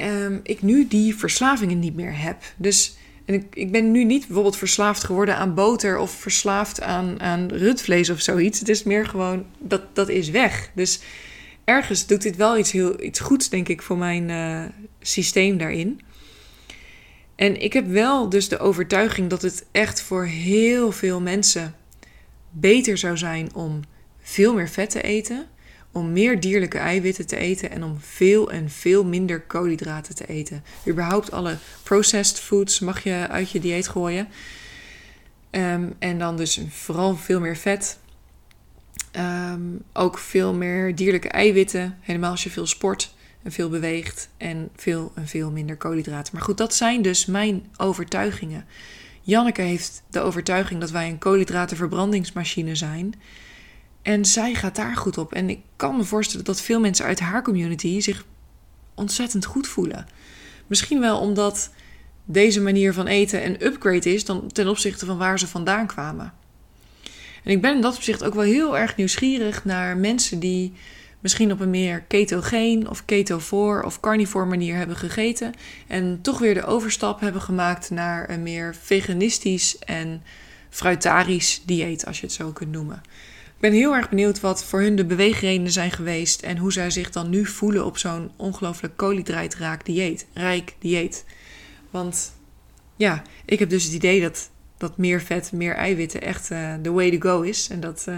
Um, 0.00 0.40
ik 0.42 0.62
nu 0.62 0.88
die 0.88 1.16
verslavingen 1.16 1.78
niet 1.78 1.94
meer 1.94 2.18
heb. 2.18 2.42
Dus 2.56 2.96
en 3.24 3.34
ik, 3.34 3.44
ik 3.54 3.72
ben 3.72 3.90
nu 3.90 4.04
niet 4.04 4.26
bijvoorbeeld 4.26 4.56
verslaafd 4.56 5.04
geworden 5.04 5.36
aan 5.36 5.54
boter 5.54 5.98
of 5.98 6.10
verslaafd 6.10 6.80
aan, 6.80 7.20
aan 7.20 7.48
rundvlees 7.48 8.10
of 8.10 8.20
zoiets. 8.20 8.58
Het 8.58 8.68
is 8.68 8.82
meer 8.82 9.06
gewoon 9.06 9.44
dat 9.58 9.82
dat 9.92 10.08
is 10.08 10.30
weg. 10.30 10.70
Dus 10.74 11.00
ergens 11.64 12.06
doet 12.06 12.22
dit 12.22 12.36
wel 12.36 12.58
iets, 12.58 12.72
heel, 12.72 13.02
iets 13.02 13.20
goeds, 13.20 13.48
denk 13.48 13.68
ik, 13.68 13.82
voor 13.82 13.98
mijn 13.98 14.28
uh, 14.28 14.64
systeem 15.00 15.58
daarin. 15.58 16.00
En 17.34 17.60
ik 17.60 17.72
heb 17.72 17.86
wel 17.86 18.28
dus 18.28 18.48
de 18.48 18.58
overtuiging 18.58 19.30
dat 19.30 19.42
het 19.42 19.66
echt 19.72 20.02
voor 20.02 20.24
heel 20.24 20.92
veel 20.92 21.20
mensen 21.20 21.74
beter 22.50 22.98
zou 22.98 23.16
zijn 23.16 23.54
om 23.54 23.80
veel 24.20 24.54
meer 24.54 24.68
vet 24.68 24.90
te 24.90 25.02
eten, 25.02 25.46
om 25.92 26.12
meer 26.12 26.40
dierlijke 26.40 26.78
eiwitten 26.78 27.26
te 27.26 27.36
eten 27.36 27.70
en 27.70 27.84
om 27.84 27.96
veel 28.00 28.50
en 28.50 28.70
veel 28.70 29.04
minder 29.04 29.40
koolhydraten 29.40 30.14
te 30.14 30.26
eten. 30.26 30.64
Überhaupt 30.88 31.30
alle 31.30 31.56
processed 31.82 32.40
foods 32.40 32.80
mag 32.80 33.02
je 33.02 33.28
uit 33.28 33.50
je 33.50 33.60
dieet 33.60 33.88
gooien. 33.88 34.28
Ehm, 35.50 35.90
en 35.98 36.18
dan 36.18 36.36
dus 36.36 36.60
vooral 36.68 37.16
veel 37.16 37.40
meer 37.40 37.56
vet. 37.56 37.98
Ehm, 39.10 39.60
ook 39.92 40.18
veel 40.18 40.54
meer 40.54 40.94
dierlijke 40.94 41.28
eiwitten, 41.28 41.98
helemaal 42.00 42.30
als 42.30 42.42
je 42.42 42.50
veel 42.50 42.66
sport 42.66 43.14
en 43.42 43.52
veel 43.52 43.68
beweegt 43.68 44.28
en 44.36 44.68
veel 44.76 45.12
en 45.14 45.28
veel 45.28 45.50
minder 45.50 45.76
koolhydraten. 45.76 46.34
Maar 46.34 46.42
goed, 46.42 46.58
dat 46.58 46.74
zijn 46.74 47.02
dus 47.02 47.26
mijn 47.26 47.66
overtuigingen. 47.76 48.64
Janneke 49.22 49.62
heeft 49.62 50.02
de 50.10 50.20
overtuiging 50.20 50.80
dat 50.80 50.90
wij 50.90 51.08
een 51.08 51.18
koolhydratenverbrandingsmachine 51.18 52.74
zijn. 52.74 53.14
En 54.02 54.24
zij 54.24 54.54
gaat 54.54 54.76
daar 54.76 54.96
goed 54.96 55.18
op. 55.18 55.32
En 55.32 55.50
ik 55.50 55.60
kan 55.76 55.96
me 55.96 56.04
voorstellen 56.04 56.44
dat 56.44 56.60
veel 56.60 56.80
mensen 56.80 57.04
uit 57.04 57.20
haar 57.20 57.42
community 57.42 58.00
zich 58.00 58.24
ontzettend 58.94 59.44
goed 59.44 59.66
voelen. 59.66 60.06
Misschien 60.66 61.00
wel 61.00 61.18
omdat 61.18 61.70
deze 62.24 62.60
manier 62.60 62.94
van 62.94 63.06
eten 63.06 63.46
een 63.46 63.66
upgrade 63.66 64.14
is 64.14 64.24
dan 64.24 64.46
ten 64.52 64.68
opzichte 64.68 65.06
van 65.06 65.18
waar 65.18 65.38
ze 65.38 65.48
vandaan 65.48 65.86
kwamen. 65.86 66.32
En 67.44 67.50
ik 67.50 67.60
ben 67.60 67.74
in 67.74 67.80
dat 67.80 67.96
opzicht 67.96 68.24
ook 68.24 68.34
wel 68.34 68.42
heel 68.42 68.78
erg 68.78 68.96
nieuwsgierig 68.96 69.64
naar 69.64 69.96
mensen 69.96 70.38
die 70.38 70.72
misschien 71.20 71.52
op 71.52 71.60
een 71.60 71.70
meer 71.70 72.00
ketogeen 72.00 72.88
of 72.88 73.04
ketovore 73.04 73.84
of 73.84 74.00
carnivore 74.00 74.46
manier 74.46 74.76
hebben 74.76 74.96
gegeten 74.96 75.52
en 75.86 76.18
toch 76.22 76.38
weer 76.38 76.54
de 76.54 76.64
overstap 76.64 77.20
hebben 77.20 77.42
gemaakt 77.42 77.90
naar 77.90 78.30
een 78.30 78.42
meer 78.42 78.74
veganistisch 78.74 79.78
en 79.78 80.22
fruitarisch 80.70 81.62
dieet, 81.64 82.06
als 82.06 82.20
je 82.20 82.26
het 82.26 82.34
zo 82.34 82.50
kunt 82.50 82.70
noemen. 82.70 83.02
Ben 83.62 83.72
heel 83.72 83.94
erg 83.94 84.08
benieuwd 84.08 84.40
wat 84.40 84.64
voor 84.64 84.80
hun 84.80 84.96
de 84.96 85.04
beweegredenen 85.04 85.72
zijn 85.72 85.90
geweest 85.90 86.42
en 86.42 86.56
hoe 86.56 86.72
zij 86.72 86.90
zich 86.90 87.10
dan 87.10 87.30
nu 87.30 87.46
voelen 87.46 87.84
op 87.84 87.98
zo'n 87.98 88.30
ongelooflijk 88.36 88.96
koolhydraatrijk 88.96 89.84
dieet, 89.84 90.26
rijk 90.32 90.74
dieet. 90.78 91.24
Want 91.90 92.32
ja, 92.96 93.22
ik 93.44 93.58
heb 93.58 93.70
dus 93.70 93.84
het 93.84 93.92
idee 93.92 94.20
dat, 94.20 94.50
dat 94.76 94.96
meer 94.96 95.20
vet, 95.20 95.52
meer 95.52 95.74
eiwitten 95.74 96.22
echt 96.22 96.48
de 96.48 96.78
uh, 96.82 96.92
way 96.92 97.18
to 97.18 97.30
go 97.30 97.40
is. 97.40 97.68
En 97.68 97.80
dat 97.80 98.06
uh, 98.08 98.16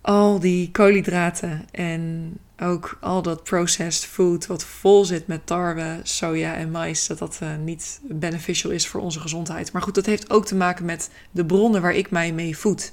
al 0.00 0.40
die 0.40 0.70
koolhydraten 0.70 1.66
en 1.70 2.32
ook 2.58 2.98
al 3.00 3.22
dat 3.22 3.44
processed 3.44 4.04
food 4.04 4.46
wat 4.46 4.64
vol 4.64 5.04
zit 5.04 5.26
met 5.26 5.46
tarwe, 5.46 6.00
soja 6.02 6.54
en 6.54 6.70
mais, 6.70 7.06
dat 7.06 7.18
dat 7.18 7.38
uh, 7.42 7.48
niet 7.64 8.00
beneficial 8.02 8.70
is 8.70 8.88
voor 8.88 9.00
onze 9.00 9.20
gezondheid. 9.20 9.72
Maar 9.72 9.82
goed, 9.82 9.94
dat 9.94 10.06
heeft 10.06 10.30
ook 10.30 10.46
te 10.46 10.54
maken 10.54 10.84
met 10.84 11.10
de 11.30 11.44
bronnen 11.44 11.82
waar 11.82 11.94
ik 11.94 12.10
mij 12.10 12.32
mee 12.32 12.56
voed. 12.56 12.92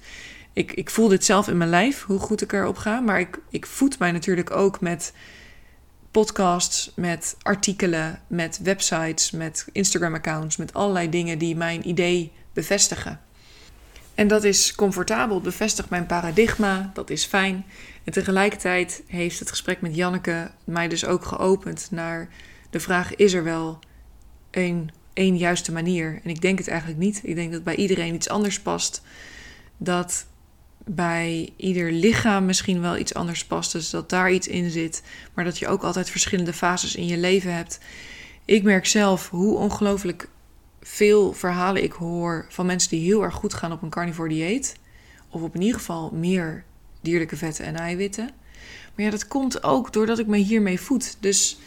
Ik, 0.54 0.72
ik 0.72 0.90
voel 0.90 1.08
dit 1.08 1.26
zelf 1.26 1.48
in 1.48 1.58
mijn 1.58 1.70
lijf, 1.70 2.04
hoe 2.04 2.20
goed 2.20 2.42
ik 2.42 2.54
erop 2.54 2.78
ga. 2.78 3.00
Maar 3.00 3.20
ik, 3.20 3.40
ik 3.50 3.66
voed 3.66 4.00
mij 4.00 4.12
natuurlijk 4.12 4.52
ook 4.52 4.82
met 4.82 5.14
podcasts, 6.12 6.92
met 6.96 7.36
artikelen, 7.42 8.22
met 8.28 8.60
websites, 8.64 9.32
met 9.32 9.68
Instagram-accounts, 9.72 10.58
met 10.58 10.74
allerlei 10.74 11.10
dingen 11.10 11.38
die 11.38 11.56
mijn 11.56 11.88
idee 11.88 12.32
bevestigen. 12.54 13.20
En 14.16 14.28
dat 14.28 14.44
is 14.44 14.76
comfortabel, 14.76 15.42
bevestigt 15.42 15.90
mijn 15.90 16.06
paradigma, 16.06 16.92
dat 16.94 17.10
is 17.10 17.26
fijn. 17.26 17.66
En 18.04 18.12
tegelijkertijd 18.12 19.04
heeft 19.08 19.40
het 19.40 19.50
gesprek 19.50 19.82
met 19.82 19.96
Janneke 19.96 20.52
mij 20.64 20.88
dus 20.88 21.06
ook 21.06 21.26
geopend 21.26 21.88
naar 21.92 22.30
de 22.70 22.80
vraag: 22.80 23.16
is 23.16 23.34
er 23.34 23.44
wel 23.44 23.80
een, 24.52 24.92
één 25.14 25.38
juiste 25.38 25.72
manier? 25.72 26.20
En 26.24 26.30
ik 26.30 26.42
denk 26.42 26.58
het 26.58 26.68
eigenlijk 26.68 27.00
niet. 27.00 27.20
Ik 27.24 27.36
denk 27.36 27.52
dat 27.52 27.64
bij 27.64 27.76
iedereen 27.76 28.16
iets 28.16 28.30
anders 28.30 28.62
past. 28.62 29.02
Dat 29.78 30.26
bij 30.86 31.54
ieder 31.58 31.92
lichaam 31.92 32.46
misschien 32.46 32.82
wel 32.82 32.98
iets 32.98 33.14
anders 33.14 33.46
past. 33.46 33.72
Dus 33.72 33.90
dat 33.90 34.10
daar 34.10 34.32
iets 34.32 34.48
in 34.48 34.70
zit. 34.70 35.04
Maar 35.34 35.46
dat 35.46 35.58
je 35.58 35.68
ook 35.68 35.84
altijd 35.84 36.10
verschillende 36.10 36.54
fases 36.54 36.96
in 36.96 37.08
je 37.08 37.18
leven 37.18 37.56
hebt. 37.56 37.80
Ik 38.46 38.64
merk 38.64 38.86
zelf 38.86 39.30
hoe 39.30 39.58
ongelooflijk 39.58 40.30
veel 40.82 41.34
verhalen 41.34 41.84
ik 41.84 41.92
hoor 41.92 42.46
van 42.50 42.66
mensen 42.66 42.90
die 42.90 43.04
heel 43.04 43.24
erg 43.24 43.34
goed 43.34 43.54
gaan 43.54 43.72
op 43.72 43.82
een 43.82 43.90
carnivore 43.90 44.30
dieet. 44.30 44.76
Of 45.30 45.42
op 45.42 45.56
in 45.56 45.62
ieder 45.62 45.78
geval 45.78 46.12
meer 46.14 46.64
dierlijke 47.02 47.38
vetten 47.38 47.66
en 47.66 47.76
eiwitten. 47.76 48.30
Maar 48.96 49.06
ja, 49.06 49.12
dat 49.12 49.28
komt 49.28 49.64
ook 49.64 49.94
doordat 49.94 50.20
ik 50.20 50.28
me 50.28 50.38
hiermee 50.38 50.80
voed. 50.80 51.18
Dus 51.20 51.58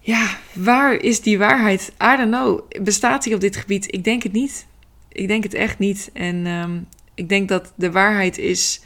ja, 0.00 0.38
waar 0.52 0.94
is 0.94 1.20
die 1.20 1.38
waarheid? 1.38 1.92
I 2.02 2.16
don't 2.16 2.30
know. 2.30 2.60
Bestaat 2.82 3.22
die 3.22 3.34
op 3.34 3.40
dit 3.40 3.56
gebied? 3.56 3.94
Ik 3.94 4.04
denk 4.04 4.22
het 4.22 4.32
niet. 4.32 4.66
Ik 5.08 5.28
denk 5.28 5.42
het 5.42 5.54
echt 5.54 5.78
niet. 5.78 6.10
En 6.12 6.46
um, 6.46 6.86
ik 7.18 7.28
denk 7.28 7.48
dat 7.48 7.72
de 7.74 7.90
waarheid 7.90 8.38
is 8.38 8.80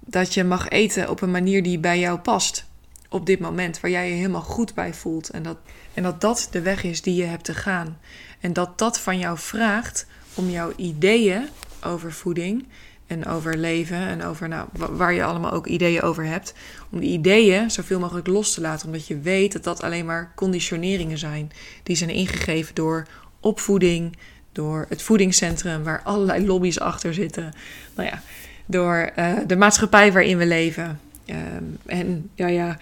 dat 0.00 0.34
je 0.34 0.44
mag 0.44 0.68
eten 0.68 1.10
op 1.10 1.20
een 1.20 1.30
manier 1.30 1.62
die 1.62 1.78
bij 1.78 1.98
jou 1.98 2.18
past. 2.18 2.66
Op 3.08 3.26
dit 3.26 3.40
moment, 3.40 3.80
waar 3.80 3.90
jij 3.90 4.08
je 4.08 4.14
helemaal 4.14 4.42
goed 4.42 4.74
bij 4.74 4.94
voelt. 4.94 5.30
En 5.30 5.42
dat, 5.42 5.56
en 5.94 6.02
dat 6.02 6.20
dat 6.20 6.48
de 6.50 6.60
weg 6.60 6.82
is 6.82 7.02
die 7.02 7.14
je 7.14 7.24
hebt 7.24 7.44
te 7.44 7.54
gaan. 7.54 7.98
En 8.40 8.52
dat 8.52 8.78
dat 8.78 9.00
van 9.00 9.18
jou 9.18 9.38
vraagt 9.38 10.06
om 10.34 10.50
jouw 10.50 10.72
ideeën 10.76 11.48
over 11.82 12.12
voeding 12.12 12.66
en 13.06 13.26
over 13.26 13.56
leven 13.56 13.98
en 13.98 14.24
over 14.24 14.48
nou, 14.48 14.68
waar 14.72 15.12
je 15.12 15.24
allemaal 15.24 15.52
ook 15.52 15.66
ideeën 15.66 16.02
over 16.02 16.24
hebt. 16.24 16.54
Om 16.90 17.00
die 17.00 17.10
ideeën 17.10 17.70
zoveel 17.70 18.00
mogelijk 18.00 18.26
los 18.26 18.54
te 18.54 18.60
laten. 18.60 18.86
Omdat 18.86 19.06
je 19.06 19.18
weet 19.18 19.52
dat 19.52 19.64
dat 19.64 19.82
alleen 19.82 20.06
maar 20.06 20.32
conditioneringen 20.34 21.18
zijn. 21.18 21.52
Die 21.82 21.96
zijn 21.96 22.10
ingegeven 22.10 22.74
door 22.74 23.06
opvoeding, 23.40 24.16
door 24.54 24.86
het 24.88 25.02
voedingscentrum 25.02 25.82
waar 25.82 26.00
allerlei 26.04 26.46
lobby's 26.46 26.78
achter 26.78 27.14
zitten. 27.14 27.52
Nou 27.94 28.08
ja, 28.08 28.22
door 28.66 29.10
uh, 29.18 29.32
de 29.46 29.56
maatschappij 29.56 30.12
waarin 30.12 30.38
we 30.38 30.46
leven. 30.46 31.00
Um, 31.26 31.78
en 31.86 32.30
ja, 32.34 32.46
ja, 32.46 32.78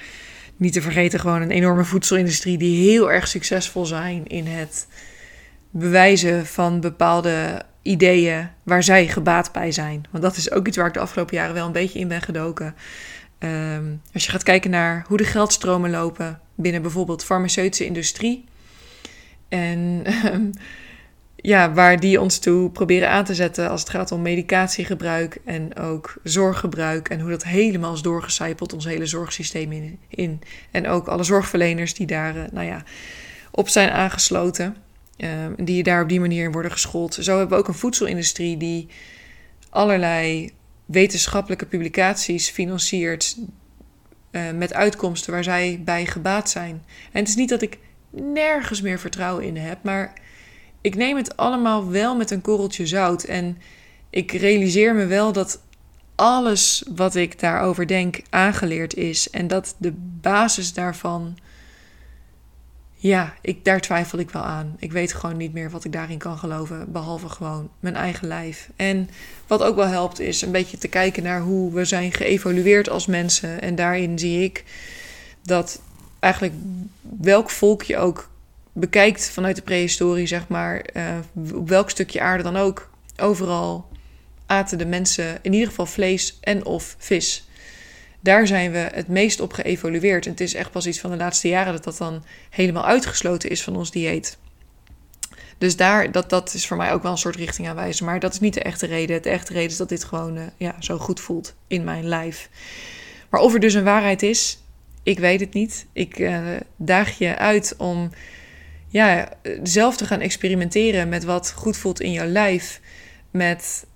niet 0.56 0.72
te 0.72 0.82
vergeten 0.82 1.20
gewoon 1.20 1.42
een 1.42 1.50
enorme 1.50 1.84
voedselindustrie 1.84 2.58
die 2.58 2.90
heel 2.90 3.12
erg 3.12 3.28
succesvol 3.28 3.86
zijn 3.86 4.26
in 4.26 4.46
het 4.46 4.86
bewijzen 5.70 6.46
van 6.46 6.80
bepaalde 6.80 7.62
ideeën 7.82 8.48
waar 8.62 8.82
zij 8.82 9.08
gebaat 9.08 9.52
bij 9.52 9.72
zijn. 9.72 10.04
Want 10.10 10.24
dat 10.24 10.36
is 10.36 10.50
ook 10.50 10.66
iets 10.66 10.76
waar 10.76 10.86
ik 10.86 10.94
de 10.94 11.00
afgelopen 11.00 11.36
jaren 11.36 11.54
wel 11.54 11.66
een 11.66 11.72
beetje 11.72 11.98
in 11.98 12.08
ben 12.08 12.22
gedoken. 12.22 12.74
Um, 13.38 14.00
als 14.12 14.24
je 14.24 14.30
gaat 14.30 14.42
kijken 14.42 14.70
naar 14.70 15.04
hoe 15.08 15.16
de 15.16 15.24
geldstromen 15.24 15.90
lopen 15.90 16.40
binnen 16.54 16.82
bijvoorbeeld 16.82 17.24
farmaceutische 17.24 17.84
industrie. 17.84 18.44
En 19.48 20.04
um, 20.32 20.50
ja, 21.42 21.72
waar 21.72 22.00
die 22.00 22.20
ons 22.20 22.38
toe 22.38 22.70
proberen 22.70 23.10
aan 23.10 23.24
te 23.24 23.34
zetten 23.34 23.70
als 23.70 23.80
het 23.80 23.90
gaat 23.90 24.12
om 24.12 24.22
medicatiegebruik 24.22 25.38
en 25.44 25.76
ook 25.76 26.14
zorggebruik 26.22 27.08
en 27.08 27.20
hoe 27.20 27.30
dat 27.30 27.44
helemaal 27.44 27.94
is 27.94 28.02
doorgecijpeld, 28.02 28.72
ons 28.72 28.84
hele 28.84 29.06
zorgsysteem 29.06 29.72
in. 29.72 29.98
in. 30.08 30.40
En 30.70 30.88
ook 30.88 31.08
alle 31.08 31.24
zorgverleners 31.24 31.94
die 31.94 32.06
daar 32.06 32.36
uh, 32.36 32.42
nou 32.52 32.66
ja, 32.66 32.84
op 33.50 33.68
zijn 33.68 33.90
aangesloten, 33.90 34.76
uh, 35.16 35.28
die 35.56 35.82
daar 35.82 36.02
op 36.02 36.08
die 36.08 36.20
manier 36.20 36.44
in 36.44 36.52
worden 36.52 36.70
geschoold. 36.70 37.14
Zo 37.14 37.38
hebben 37.38 37.56
we 37.56 37.62
ook 37.62 37.68
een 37.68 37.74
voedselindustrie 37.74 38.56
die 38.56 38.88
allerlei 39.70 40.50
wetenschappelijke 40.86 41.66
publicaties 41.66 42.48
financiert 42.48 43.36
uh, 44.30 44.42
met 44.50 44.74
uitkomsten 44.74 45.32
waar 45.32 45.44
zij 45.44 45.80
bij 45.84 46.06
gebaat 46.06 46.50
zijn. 46.50 46.84
En 47.12 47.20
het 47.20 47.28
is 47.28 47.36
niet 47.36 47.48
dat 47.48 47.62
ik 47.62 47.78
nergens 48.10 48.80
meer 48.80 48.98
vertrouwen 48.98 49.44
in 49.44 49.56
heb, 49.56 49.82
maar 49.82 50.12
ik 50.82 50.94
neem 50.94 51.16
het 51.16 51.36
allemaal 51.36 51.90
wel 51.90 52.16
met 52.16 52.30
een 52.30 52.40
korreltje 52.40 52.86
zout. 52.86 53.22
En 53.22 53.58
ik 54.10 54.32
realiseer 54.32 54.94
me 54.94 55.06
wel 55.06 55.32
dat 55.32 55.60
alles 56.14 56.84
wat 56.94 57.14
ik 57.14 57.40
daarover 57.40 57.86
denk 57.86 58.22
aangeleerd 58.30 58.94
is. 58.94 59.30
En 59.30 59.48
dat 59.48 59.74
de 59.78 59.92
basis 60.20 60.72
daarvan. 60.72 61.36
Ja, 62.94 63.34
ik, 63.40 63.64
daar 63.64 63.80
twijfel 63.80 64.18
ik 64.18 64.30
wel 64.30 64.42
aan. 64.42 64.76
Ik 64.78 64.92
weet 64.92 65.12
gewoon 65.12 65.36
niet 65.36 65.52
meer 65.52 65.70
wat 65.70 65.84
ik 65.84 65.92
daarin 65.92 66.18
kan 66.18 66.38
geloven, 66.38 66.92
behalve 66.92 67.28
gewoon 67.28 67.70
mijn 67.80 67.96
eigen 67.96 68.28
lijf. 68.28 68.70
En 68.76 69.08
wat 69.46 69.62
ook 69.62 69.76
wel 69.76 69.86
helpt, 69.86 70.20
is 70.20 70.42
een 70.42 70.52
beetje 70.52 70.78
te 70.78 70.88
kijken 70.88 71.22
naar 71.22 71.40
hoe 71.40 71.72
we 71.72 71.84
zijn 71.84 72.12
geëvolueerd 72.12 72.88
als 72.88 73.06
mensen. 73.06 73.60
En 73.60 73.74
daarin 73.74 74.18
zie 74.18 74.44
ik 74.44 74.64
dat 75.42 75.80
eigenlijk 76.20 76.54
welk 77.20 77.50
volk 77.50 77.82
je 77.82 77.96
ook 77.96 78.30
bekijkt 78.72 79.30
vanuit 79.30 79.56
de 79.56 79.62
prehistorie, 79.62 80.26
zeg 80.26 80.48
maar, 80.48 80.84
uh, 80.92 81.18
op 81.54 81.68
welk 81.68 81.90
stukje 81.90 82.20
aarde 82.20 82.42
dan 82.42 82.56
ook, 82.56 82.90
overal 83.16 83.88
aten 84.46 84.78
de 84.78 84.86
mensen 84.86 85.38
in 85.42 85.52
ieder 85.52 85.68
geval 85.68 85.86
vlees 85.86 86.38
en 86.40 86.64
of 86.64 86.94
vis. 86.98 87.46
Daar 88.20 88.46
zijn 88.46 88.72
we 88.72 88.78
het 88.78 89.08
meest 89.08 89.40
op 89.40 89.52
geëvolueerd. 89.52 90.24
En 90.24 90.30
het 90.30 90.40
is 90.40 90.54
echt 90.54 90.70
pas 90.70 90.86
iets 90.86 91.00
van 91.00 91.10
de 91.10 91.16
laatste 91.16 91.48
jaren 91.48 91.72
dat 91.72 91.84
dat 91.84 91.96
dan 91.96 92.24
helemaal 92.50 92.86
uitgesloten 92.86 93.50
is 93.50 93.62
van 93.62 93.76
ons 93.76 93.90
dieet. 93.90 94.38
Dus 95.58 95.76
daar, 95.76 96.12
dat, 96.12 96.30
dat 96.30 96.54
is 96.54 96.66
voor 96.66 96.76
mij 96.76 96.92
ook 96.92 97.02
wel 97.02 97.12
een 97.12 97.18
soort 97.18 97.36
richting 97.36 97.68
aanwijzen. 97.68 98.04
Maar 98.04 98.20
dat 98.20 98.32
is 98.32 98.40
niet 98.40 98.54
de 98.54 98.62
echte 98.62 98.86
reden. 98.86 99.22
De 99.22 99.30
echte 99.30 99.52
reden 99.52 99.70
is 99.70 99.76
dat 99.76 99.88
dit 99.88 100.04
gewoon 100.04 100.36
uh, 100.36 100.42
ja, 100.56 100.76
zo 100.78 100.98
goed 100.98 101.20
voelt 101.20 101.54
in 101.66 101.84
mijn 101.84 102.04
lijf. 102.04 102.48
Maar 103.30 103.40
of 103.40 103.54
er 103.54 103.60
dus 103.60 103.74
een 103.74 103.84
waarheid 103.84 104.22
is, 104.22 104.58
ik 105.02 105.18
weet 105.18 105.40
het 105.40 105.52
niet. 105.52 105.86
Ik 105.92 106.18
uh, 106.18 106.40
daag 106.76 107.18
je 107.18 107.36
uit 107.36 107.74
om 107.78 108.10
ja, 108.92 109.28
zelf 109.62 109.96
te 109.96 110.06
gaan 110.06 110.20
experimenteren 110.20 111.08
met 111.08 111.24
wat 111.24 111.52
goed 111.52 111.76
voelt 111.76 112.00
in 112.00 112.12
jouw 112.12 112.26
lijf. 112.26 112.80
Met, 113.30 113.86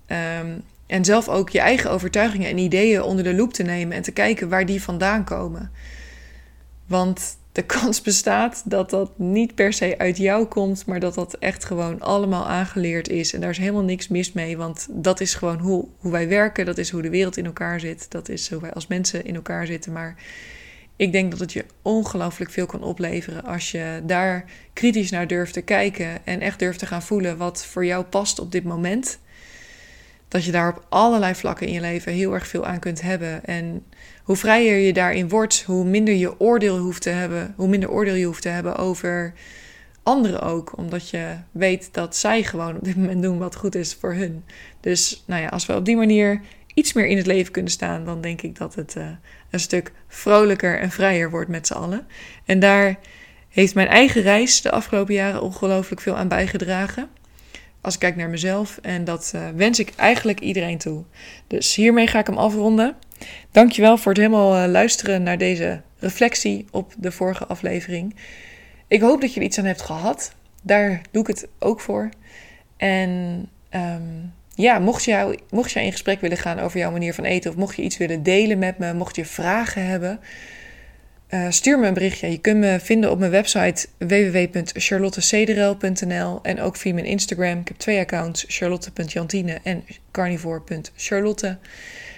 um, 0.40 0.62
en 0.86 1.04
zelf 1.04 1.28
ook 1.28 1.50
je 1.50 1.60
eigen 1.60 1.90
overtuigingen 1.90 2.50
en 2.50 2.58
ideeën 2.58 3.02
onder 3.02 3.24
de 3.24 3.34
loep 3.34 3.52
te 3.52 3.62
nemen 3.62 3.96
en 3.96 4.02
te 4.02 4.12
kijken 4.12 4.48
waar 4.48 4.66
die 4.66 4.82
vandaan 4.82 5.24
komen. 5.24 5.70
Want 6.86 7.36
de 7.52 7.62
kans 7.76 8.02
bestaat 8.02 8.62
dat 8.64 8.90
dat 8.90 9.18
niet 9.18 9.54
per 9.54 9.72
se 9.72 9.98
uit 9.98 10.16
jou 10.16 10.46
komt, 10.46 10.86
maar 10.86 11.00
dat 11.00 11.14
dat 11.14 11.34
echt 11.34 11.64
gewoon 11.64 12.00
allemaal 12.00 12.46
aangeleerd 12.46 13.08
is. 13.08 13.32
En 13.32 13.40
daar 13.40 13.50
is 13.50 13.58
helemaal 13.58 13.82
niks 13.82 14.08
mis 14.08 14.32
mee, 14.32 14.56
want 14.56 14.86
dat 14.90 15.20
is 15.20 15.34
gewoon 15.34 15.58
hoe, 15.58 15.88
hoe 15.98 16.12
wij 16.12 16.28
werken, 16.28 16.66
dat 16.66 16.78
is 16.78 16.90
hoe 16.90 17.02
de 17.02 17.10
wereld 17.10 17.36
in 17.36 17.46
elkaar 17.46 17.80
zit, 17.80 18.10
dat 18.10 18.28
is 18.28 18.50
hoe 18.50 18.60
wij 18.60 18.72
als 18.72 18.86
mensen 18.86 19.24
in 19.24 19.34
elkaar 19.34 19.66
zitten. 19.66 19.92
Maar 19.92 20.14
ik 20.96 21.12
denk 21.12 21.30
dat 21.30 21.40
het 21.40 21.52
je 21.52 21.64
ongelooflijk 21.82 22.50
veel 22.50 22.66
kan 22.66 22.82
opleveren 22.82 23.44
als 23.44 23.70
je 23.70 24.02
daar 24.04 24.44
kritisch 24.72 25.10
naar 25.10 25.26
durft 25.26 25.52
te 25.52 25.62
kijken 25.62 26.26
en 26.26 26.40
echt 26.40 26.58
durft 26.58 26.78
te 26.78 26.86
gaan 26.86 27.02
voelen 27.02 27.36
wat 27.36 27.66
voor 27.66 27.84
jou 27.84 28.04
past 28.04 28.38
op 28.38 28.52
dit 28.52 28.64
moment. 28.64 29.18
Dat 30.28 30.44
je 30.44 30.52
daar 30.52 30.68
op 30.68 30.86
allerlei 30.88 31.34
vlakken 31.34 31.66
in 31.66 31.72
je 31.72 31.80
leven 31.80 32.12
heel 32.12 32.34
erg 32.34 32.46
veel 32.46 32.66
aan 32.66 32.78
kunt 32.78 33.02
hebben. 33.02 33.44
En 33.44 33.84
hoe 34.22 34.36
vrijer 34.36 34.76
je 34.76 34.92
daarin 34.92 35.28
wordt, 35.28 35.62
hoe 35.62 35.84
minder 35.84 36.14
je 36.14 36.40
oordeel 36.40 36.78
hoeft 36.78 37.02
te 37.02 37.10
hebben, 37.10 37.54
hoe 37.56 37.68
minder 37.68 37.90
oordeel 37.90 38.14
je 38.14 38.26
hoeft 38.26 38.42
te 38.42 38.48
hebben 38.48 38.76
over 38.76 39.32
anderen 40.02 40.40
ook. 40.40 40.78
Omdat 40.78 41.10
je 41.10 41.36
weet 41.50 41.88
dat 41.92 42.16
zij 42.16 42.42
gewoon 42.42 42.76
op 42.76 42.84
dit 42.84 42.96
moment 42.96 43.22
doen 43.22 43.38
wat 43.38 43.56
goed 43.56 43.74
is 43.74 43.94
voor 43.94 44.14
hun. 44.14 44.44
Dus 44.80 45.24
nou 45.26 45.42
ja, 45.42 45.48
als 45.48 45.66
we 45.66 45.74
op 45.74 45.84
die 45.84 45.96
manier 45.96 46.40
iets 46.74 46.92
meer 46.92 47.06
in 47.06 47.16
het 47.16 47.26
leven 47.26 47.52
kunnen 47.52 47.72
staan, 47.72 48.04
dan 48.04 48.20
denk 48.20 48.42
ik 48.42 48.56
dat 48.56 48.74
het 48.74 48.94
uh, 48.98 49.08
een 49.50 49.60
stuk 49.60 49.92
vrolijker 50.08 50.80
en 50.80 50.90
vrijer 50.90 51.30
wordt 51.30 51.50
met 51.50 51.66
z'n 51.66 51.74
allen. 51.74 52.06
En 52.44 52.58
daar 52.58 52.98
heeft 53.48 53.74
mijn 53.74 53.88
eigen 53.88 54.22
reis 54.22 54.62
de 54.62 54.70
afgelopen 54.70 55.14
jaren 55.14 55.42
ongelooflijk 55.42 56.00
veel 56.00 56.16
aan 56.16 56.28
bijgedragen. 56.28 57.08
Als 57.80 57.94
ik 57.94 58.00
kijk 58.00 58.16
naar 58.16 58.28
mezelf. 58.28 58.78
En 58.82 59.04
dat 59.04 59.32
uh, 59.34 59.48
wens 59.54 59.78
ik 59.78 59.92
eigenlijk 59.96 60.40
iedereen 60.40 60.78
toe. 60.78 61.04
Dus 61.46 61.74
hiermee 61.74 62.06
ga 62.06 62.18
ik 62.18 62.26
hem 62.26 62.36
afronden. 62.36 62.96
Dankjewel 63.50 63.96
voor 63.96 64.12
het 64.12 64.20
helemaal 64.20 64.62
uh, 64.62 64.70
luisteren 64.70 65.22
naar 65.22 65.38
deze 65.38 65.80
reflectie 65.98 66.66
op 66.70 66.94
de 66.98 67.12
vorige 67.12 67.46
aflevering. 67.46 68.16
Ik 68.88 69.00
hoop 69.00 69.20
dat 69.20 69.34
je 69.34 69.40
er 69.40 69.46
iets 69.46 69.58
aan 69.58 69.64
hebt 69.64 69.82
gehad. 69.82 70.34
Daar 70.62 71.00
doe 71.10 71.22
ik 71.22 71.28
het 71.28 71.48
ook 71.58 71.80
voor. 71.80 72.08
En 72.76 73.10
um, 73.70 74.32
ja, 74.56 74.78
mocht 74.78 75.04
je, 75.04 75.38
mocht 75.50 75.70
je 75.70 75.82
in 75.82 75.92
gesprek 75.92 76.20
willen 76.20 76.36
gaan 76.36 76.58
over 76.58 76.78
jouw 76.78 76.90
manier 76.90 77.14
van 77.14 77.24
eten, 77.24 77.50
of 77.50 77.56
mocht 77.56 77.76
je 77.76 77.82
iets 77.82 77.96
willen 77.96 78.22
delen 78.22 78.58
met 78.58 78.78
me, 78.78 78.94
mocht 78.94 79.16
je 79.16 79.24
vragen 79.24 79.86
hebben, 79.86 80.20
uh, 81.30 81.46
stuur 81.48 81.78
me 81.78 81.86
een 81.86 81.94
berichtje. 81.94 82.30
Je 82.30 82.38
kunt 82.38 82.58
me 82.58 82.80
vinden 82.80 83.10
op 83.10 83.18
mijn 83.18 83.30
website 83.30 83.86
www.charlottecederel.nl 83.98 86.38
en 86.42 86.60
ook 86.60 86.76
via 86.76 86.94
mijn 86.94 87.06
Instagram. 87.06 87.60
Ik 87.60 87.68
heb 87.68 87.76
twee 87.76 88.00
accounts, 88.00 88.44
charlotte.jantine 88.48 89.58
en 89.62 89.84
carnivore.charlotte. 90.10 91.58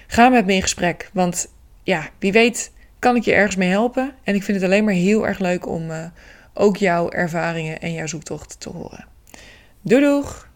Ga 0.06 0.28
met 0.28 0.46
me 0.46 0.54
in 0.54 0.62
gesprek, 0.62 1.10
want 1.12 1.48
ja, 1.82 2.08
wie 2.18 2.32
weet 2.32 2.70
kan 2.98 3.16
ik 3.16 3.22
je 3.22 3.32
ergens 3.32 3.56
mee 3.56 3.68
helpen. 3.68 4.12
En 4.24 4.34
ik 4.34 4.42
vind 4.42 4.56
het 4.56 4.66
alleen 4.66 4.84
maar 4.84 4.94
heel 4.94 5.26
erg 5.26 5.38
leuk 5.38 5.66
om 5.66 5.90
uh, 5.90 6.04
ook 6.54 6.76
jouw 6.76 7.10
ervaringen 7.10 7.80
en 7.80 7.92
jouw 7.92 8.06
zoektocht 8.06 8.60
te 8.60 8.68
horen. 8.68 9.06
Doei 9.82 10.02
doeg! 10.02 10.47